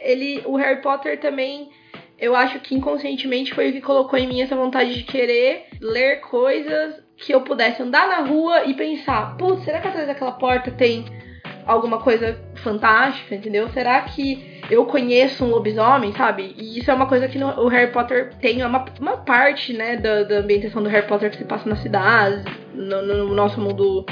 [0.03, 1.70] ele, o Harry Potter também,
[2.19, 6.21] eu acho que inconscientemente foi o que colocou em mim essa vontade de querer ler
[6.21, 10.71] coisas que eu pudesse andar na rua e pensar, putz, será que atrás daquela porta
[10.71, 11.05] tem
[11.66, 13.69] alguma coisa fantástica, entendeu?
[13.69, 16.55] Será que eu conheço um lobisomem, sabe?
[16.57, 19.97] E isso é uma coisa que no, o Harry Potter tem uma, uma parte, né,
[19.97, 22.45] da, da ambientação do Harry Potter que se passa nas cidades,
[22.75, 24.05] no, no nosso mundo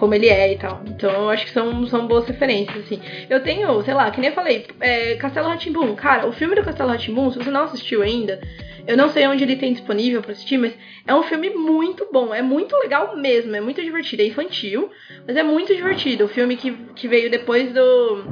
[0.00, 0.82] como ele é e tal.
[0.86, 3.00] Então eu acho que são, são boas referências, assim.
[3.28, 5.94] Eu tenho, sei lá, que nem eu falei, é, Castelo Ratimbum.
[5.94, 8.40] Cara, o filme do Castelo Ratimbum, se você não assistiu ainda,
[8.86, 10.72] eu não sei onde ele tem disponível pra assistir, mas
[11.06, 14.22] é um filme muito bom, é muito legal mesmo, é muito divertido.
[14.22, 14.90] É infantil,
[15.26, 16.24] mas é muito divertido.
[16.24, 18.22] O filme que, que veio depois do,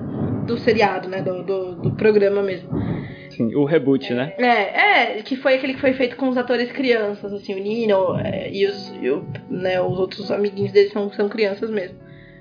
[0.46, 1.20] do seriado, né?
[1.20, 2.87] Do, do, do programa mesmo.
[3.38, 4.34] Sim, o reboot, né?
[4.36, 8.18] É, é, que foi aquele que foi feito com os atores crianças, assim, o Nino
[8.18, 11.96] é, e, os, e o, né, os outros amiguinhos deles são, são crianças mesmo.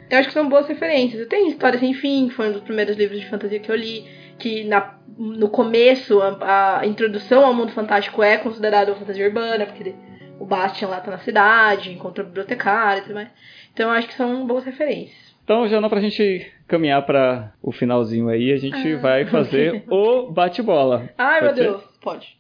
[0.10, 1.28] Eu acho que são boas referências.
[1.28, 4.06] Tem História Sem Fim, que foi um dos primeiros livros de fantasia que eu li,
[4.40, 9.68] que na, no começo a, a introdução ao mundo fantástico é considerada uma fantasia urbana,
[9.68, 9.94] porque
[10.40, 13.30] o Bastian lá tá na cidade, encontra o bibliotecário e tudo mais.
[13.72, 15.36] Então eu acho que são boas referências.
[15.44, 18.98] Então, Jana, pra gente caminhar para o finalzinho aí, a gente Ah.
[19.00, 21.10] vai fazer o bate-bola.
[21.18, 21.64] Ai, meu Pode ser?
[21.70, 22.38] Deus, pode.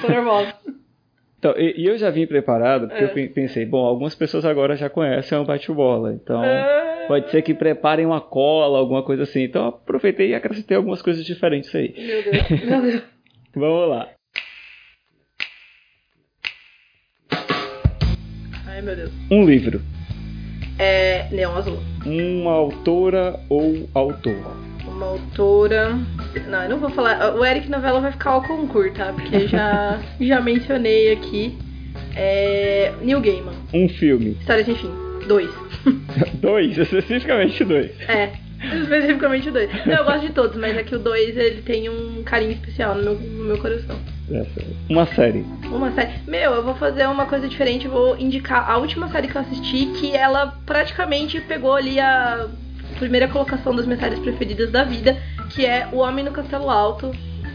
[0.00, 0.54] Tô nervosa.
[1.42, 3.06] Então, e, e eu já vim preparado, porque É.
[3.06, 7.42] eu pe- pensei, bom, algumas pessoas agora já conhecem o bate-bola, então Ah, pode ser
[7.42, 9.42] que preparem uma cola, alguma coisa assim.
[9.42, 11.92] Então, aproveitei e acrescentei algumas coisas diferentes aí.
[11.98, 13.02] Meu Deus, meu Deus.
[13.56, 14.08] Vamos lá.
[18.66, 19.10] Ai, meu Deus.
[19.28, 19.80] Um livro,
[20.84, 21.78] É Neon Azul.
[22.04, 24.34] uma autora ou autor.
[24.84, 25.96] Uma autora.
[26.48, 27.36] Não, eu não vou falar.
[27.36, 29.12] O Eric Novella vai ficar ao concurso, tá?
[29.12, 31.56] Porque já, já mencionei aqui.
[32.16, 32.92] É.
[33.00, 33.52] Neil Gaiman.
[33.72, 34.36] Um filme.
[34.40, 34.90] História sem fim.
[35.28, 35.50] Dois.
[36.42, 37.92] Dois, especificamente dois.
[38.08, 38.32] É.
[38.60, 39.86] Especificamente o dois.
[39.86, 42.96] Não, eu gosto de todos, mas é que o dois ele tem um carinho especial
[42.96, 43.96] no meu, no meu coração.
[44.88, 45.44] Uma série.
[45.64, 46.12] Uma série.
[46.26, 47.88] Meu, eu vou fazer uma coisa diferente.
[47.88, 52.48] Vou indicar a última série que eu assisti, que ela praticamente pegou ali a
[52.98, 55.16] primeira colocação das minhas séries preferidas da vida,
[55.50, 57.10] que é O Homem no Castelo Alto,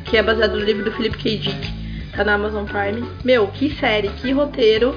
[0.05, 1.37] que é baseado no livro do Philip K.
[1.37, 1.73] Dick,
[2.15, 3.07] tá na Amazon Prime.
[3.23, 4.95] Meu, que série, que roteiro,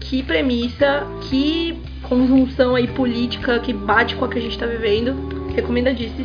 [0.00, 5.33] que premissa, que conjunção aí política que bate com a que a gente tá vivendo.
[5.54, 6.24] Recomendadíssimo.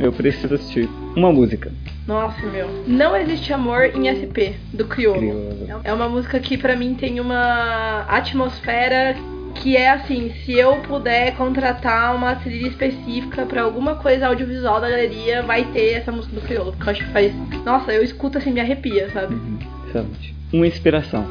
[0.00, 0.88] Eu preciso assistir.
[1.16, 1.72] Uma música.
[2.06, 2.68] Nossa, meu.
[2.86, 5.18] Não existe amor em SP, do Criolo.
[5.18, 5.80] Criolo.
[5.84, 9.16] É uma música que pra mim tem uma atmosfera
[9.56, 14.88] que é assim, se eu puder contratar uma trilha específica pra alguma coisa audiovisual da
[14.88, 18.38] galeria, vai ter essa música do Criolo, porque eu acho que faz, nossa, eu escuto
[18.38, 19.34] assim, me arrepia, sabe?
[19.34, 19.58] Uhum,
[19.88, 20.34] excelente.
[20.52, 21.26] Uma inspiração.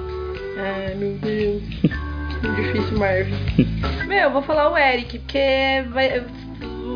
[0.58, 1.64] Ai, meu Deus.
[2.56, 3.34] Difícil, Marvin.
[4.08, 6.24] Meu, eu vou falar o Eric, porque vai,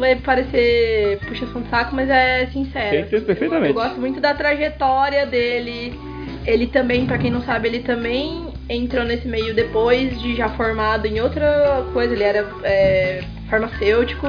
[0.02, 2.98] vai parecer puxação de saco, mas é sincero.
[2.98, 3.70] Entendo perfeitamente.
[3.70, 5.98] Eu gosto muito da trajetória dele.
[6.46, 11.06] Ele também, pra quem não sabe, ele também entrou nesse meio depois de já formado
[11.06, 12.14] em outra coisa.
[12.14, 14.28] Ele era é, farmacêutico.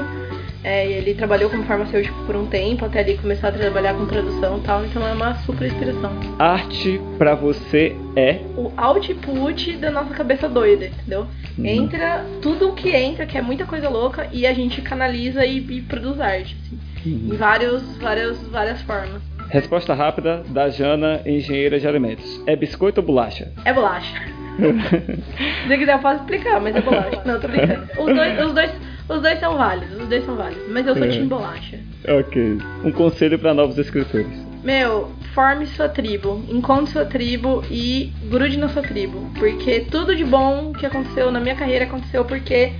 [0.65, 4.07] É, e ele trabalhou como farmacêutico por um tempo, até ele começar a trabalhar com
[4.07, 4.85] tradução e tal.
[4.85, 6.13] Então é uma super inspiração.
[6.39, 8.41] Arte pra você é.
[8.57, 11.27] O output da nossa cabeça doida, entendeu?
[11.59, 11.67] Uhum.
[11.67, 15.59] Entra tudo o que entra, que é muita coisa louca, e a gente canaliza e,
[15.59, 17.37] e produz arte, assim, em Uhum.
[17.37, 19.21] vários, várias, formas.
[19.49, 22.41] Resposta rápida da Jana, engenheira de alimentos.
[22.47, 23.53] É biscoito ou bolacha?
[23.65, 24.15] É bolacha.
[25.67, 27.23] Se quiser, eu posso explicar, mas é bolacha.
[27.27, 27.89] Não, tô brincando.
[27.99, 28.71] Os dois, os dois,
[29.15, 30.65] os dois são válidos, os dois são válidos.
[30.69, 31.09] Mas eu sou É.
[31.09, 31.79] time bolacha.
[32.09, 32.59] ok.
[32.85, 34.27] Um conselho pra novos escritores.
[34.63, 39.29] Meu, forme sua tribo, encontre sua tribo e grude na sua tribo.
[39.39, 42.73] Porque tudo de bom que aconteceu na minha carreira aconteceu porque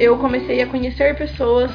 [0.00, 1.70] eu comecei a conhecer pessoas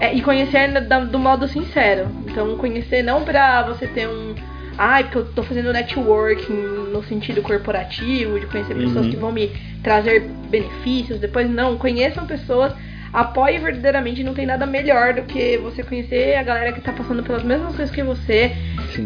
[0.00, 2.06] é, e conhecer da- do modo sincero.
[2.28, 4.34] Então, conhecer não pra você ter um.
[4.80, 6.52] Ai, porque eu tô fazendo networking
[6.92, 9.10] no sentido corporativo, de conhecer pessoas Uhum.
[9.10, 9.50] que vão me
[9.82, 11.18] trazer benefícios.
[11.18, 11.76] Depois, não.
[11.76, 12.72] Conheçam pessoas
[13.12, 14.22] apoie verdadeiramente.
[14.22, 17.74] Não tem nada melhor do que você conhecer a galera que tá passando pelas mesmas
[17.74, 18.52] coisas que você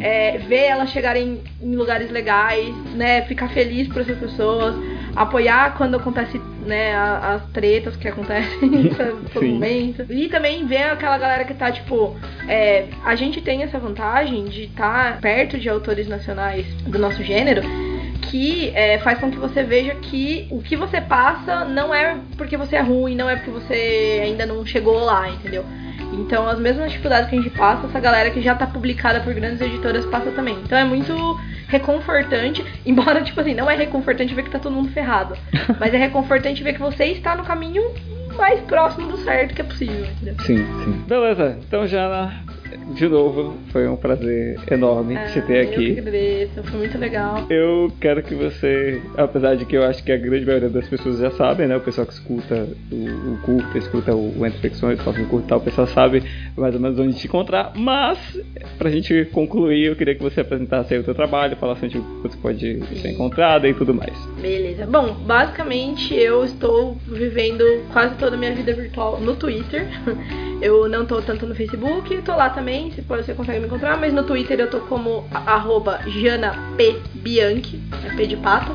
[0.00, 3.22] é, ver elas chegarem em lugares legais, né?
[3.22, 4.74] Ficar feliz por essas pessoas,
[5.14, 8.90] apoiar quando acontece, né, as tretas que acontecem
[9.32, 10.06] todo momento.
[10.10, 12.16] E também ver aquela galera que tá, tipo,
[12.48, 17.62] é, a gente tem essa vantagem de estar perto de autores nacionais do nosso gênero.
[18.32, 22.56] Que é, faz com que você veja que o que você passa não é porque
[22.56, 25.66] você é ruim, não é porque você ainda não chegou lá, entendeu?
[26.14, 29.34] Então, as mesmas dificuldades que a gente passa, essa galera que já tá publicada por
[29.34, 30.56] grandes editoras passa também.
[30.62, 31.14] Então, é muito
[31.68, 35.36] reconfortante, embora, tipo assim, não é reconfortante ver que tá todo mundo ferrado,
[35.78, 37.82] mas é reconfortante ver que você está no caminho
[38.36, 40.34] mais próximo do certo que é possível, entendeu?
[40.40, 41.04] Sim, sim.
[41.06, 41.58] Beleza.
[41.66, 42.32] Então, Jana,
[42.94, 45.98] de novo, foi um prazer enorme te ter Ah, Eu aqui.
[45.98, 47.46] agradeço, foi muito legal.
[47.50, 51.18] Eu quero que você, apesar de que eu acho que a grande maioria das pessoas
[51.18, 51.76] já sabem, né?
[51.76, 55.48] O pessoal que escuta o, o curto, escuta o, o Entre Ficções, o curto e
[55.48, 56.22] tal, o pessoal sabe
[56.56, 57.72] mais ou menos onde te encontrar.
[57.74, 58.18] Mas,
[58.78, 62.36] pra gente concluir, eu queria que você apresentasse aí o teu trabalho, falasse onde você
[62.36, 64.12] pode ser encontrada e tudo mais.
[64.40, 64.86] Beleza.
[64.86, 69.86] Bom, basicamente eu estou vivendo quase toda a minha vida virtual no Twitter.
[70.62, 72.61] Eu não tô tanto no Facebook, tô lá também,
[72.94, 78.26] se você consegue me encontrar, mas no Twitter eu tô como arroba JanaPBianchi, é P
[78.26, 78.72] de pato,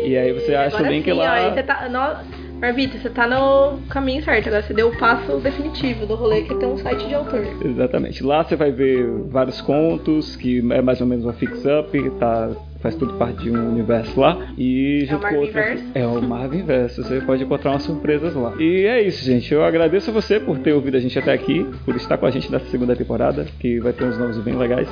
[0.03, 1.47] e aí você acha o link sim, lá.
[1.47, 2.49] Ó, você tá, no...
[2.59, 6.53] Marvita, você tá no caminho certo, agora você deu o passo definitivo do rolê que
[6.55, 7.47] tem um site de autor.
[7.63, 8.21] Exatamente.
[8.21, 12.49] Lá você vai ver vários contos, que é mais ou menos uma fix-up, tá
[12.81, 14.51] faz tudo parte de um universo lá.
[14.57, 15.83] E junto é com outras.
[15.93, 17.03] É o Marvel Verso.
[17.03, 18.55] Você pode encontrar umas surpresas lá.
[18.59, 19.53] E é isso, gente.
[19.53, 22.31] Eu agradeço a você por ter ouvido a gente até aqui, por estar com a
[22.31, 24.89] gente nessa segunda temporada, que vai ter uns nomes bem legais.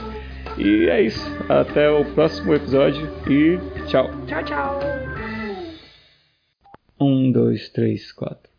[0.58, 1.26] E é isso.
[1.48, 4.10] Até o próximo episódio e tchau.
[4.26, 4.80] Tchau, tchau.
[7.00, 8.50] Um, dois, três, quatro.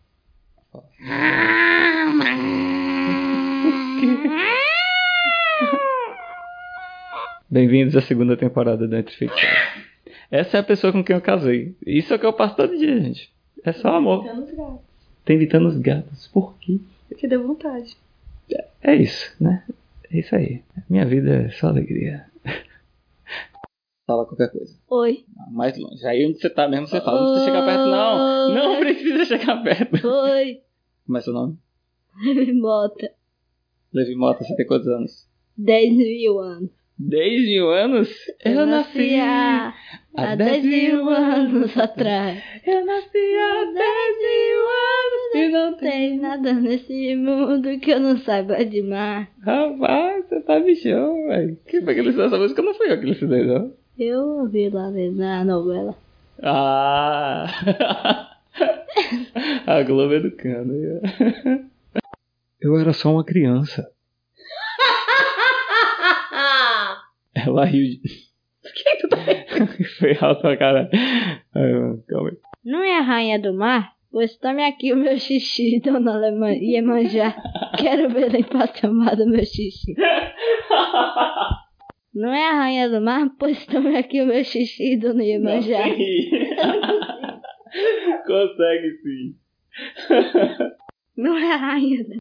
[7.59, 9.48] Bem-vindos à segunda temporada do Entre Ficção.
[10.30, 11.74] Essa é a pessoa com quem eu casei.
[11.84, 13.34] Isso é o que eu passo todo dia, gente.
[13.64, 14.24] É só amor.
[14.24, 14.80] Evitando os gatos.
[15.24, 16.28] Tem evitando os gatos.
[16.28, 16.78] Por quê?
[17.09, 17.96] Porque deu vontade.
[18.80, 19.64] É isso, né?
[20.09, 20.62] É isso aí.
[20.88, 22.26] Minha vida é só alegria.
[24.06, 24.78] Fala qualquer coisa.
[24.88, 25.24] Oi.
[25.50, 26.06] Mais longe.
[26.06, 27.20] Aí onde você tá mesmo, você fala.
[27.20, 28.54] Não precisa chegar perto, não.
[28.54, 30.06] Não precisa chegar perto.
[30.06, 30.61] Oi.
[31.04, 31.59] Como é seu nome?
[32.24, 33.11] Levi Mota.
[33.92, 35.28] Levi Mota, você tem quantos anos?
[35.56, 36.78] 10 mil anos.
[36.99, 38.09] 10 mil anos?
[38.44, 39.72] Eu, nasci há,
[40.16, 42.42] há 10 mil anos atrás.
[42.66, 43.74] Eu nasci há 10
[44.18, 49.28] mil anos e não tem nada nesse mundo que eu não saiba demais.
[49.42, 51.57] Rapaz, você tá bichão, velho.
[51.66, 52.62] Quem foi que ensinou essa música?
[52.62, 53.72] Não fui eu que não.
[53.96, 55.96] Eu ouvi lá na novela.
[56.42, 57.46] Ah!
[59.66, 60.72] A Globo educando.
[62.61, 63.88] Eu era só uma criança.
[67.47, 68.01] Ela riu de...
[68.62, 69.16] Por que tu tá
[69.99, 70.89] Foi alto pra caralho.
[71.55, 72.36] Ai, mano, calma aí.
[72.64, 73.93] Não é a rainha do mar?
[74.11, 77.36] Pois tome aqui o meu xixi, dona Lema- Iemanjá.
[77.78, 79.95] Quero ver limpar tomada meu xixi.
[82.14, 83.28] Não é a rainha do mar?
[83.39, 85.82] Pois tome aqui o meu xixi, dona Iemanjá.
[88.26, 89.34] Consegue sim.
[91.16, 92.14] Não é a rainha do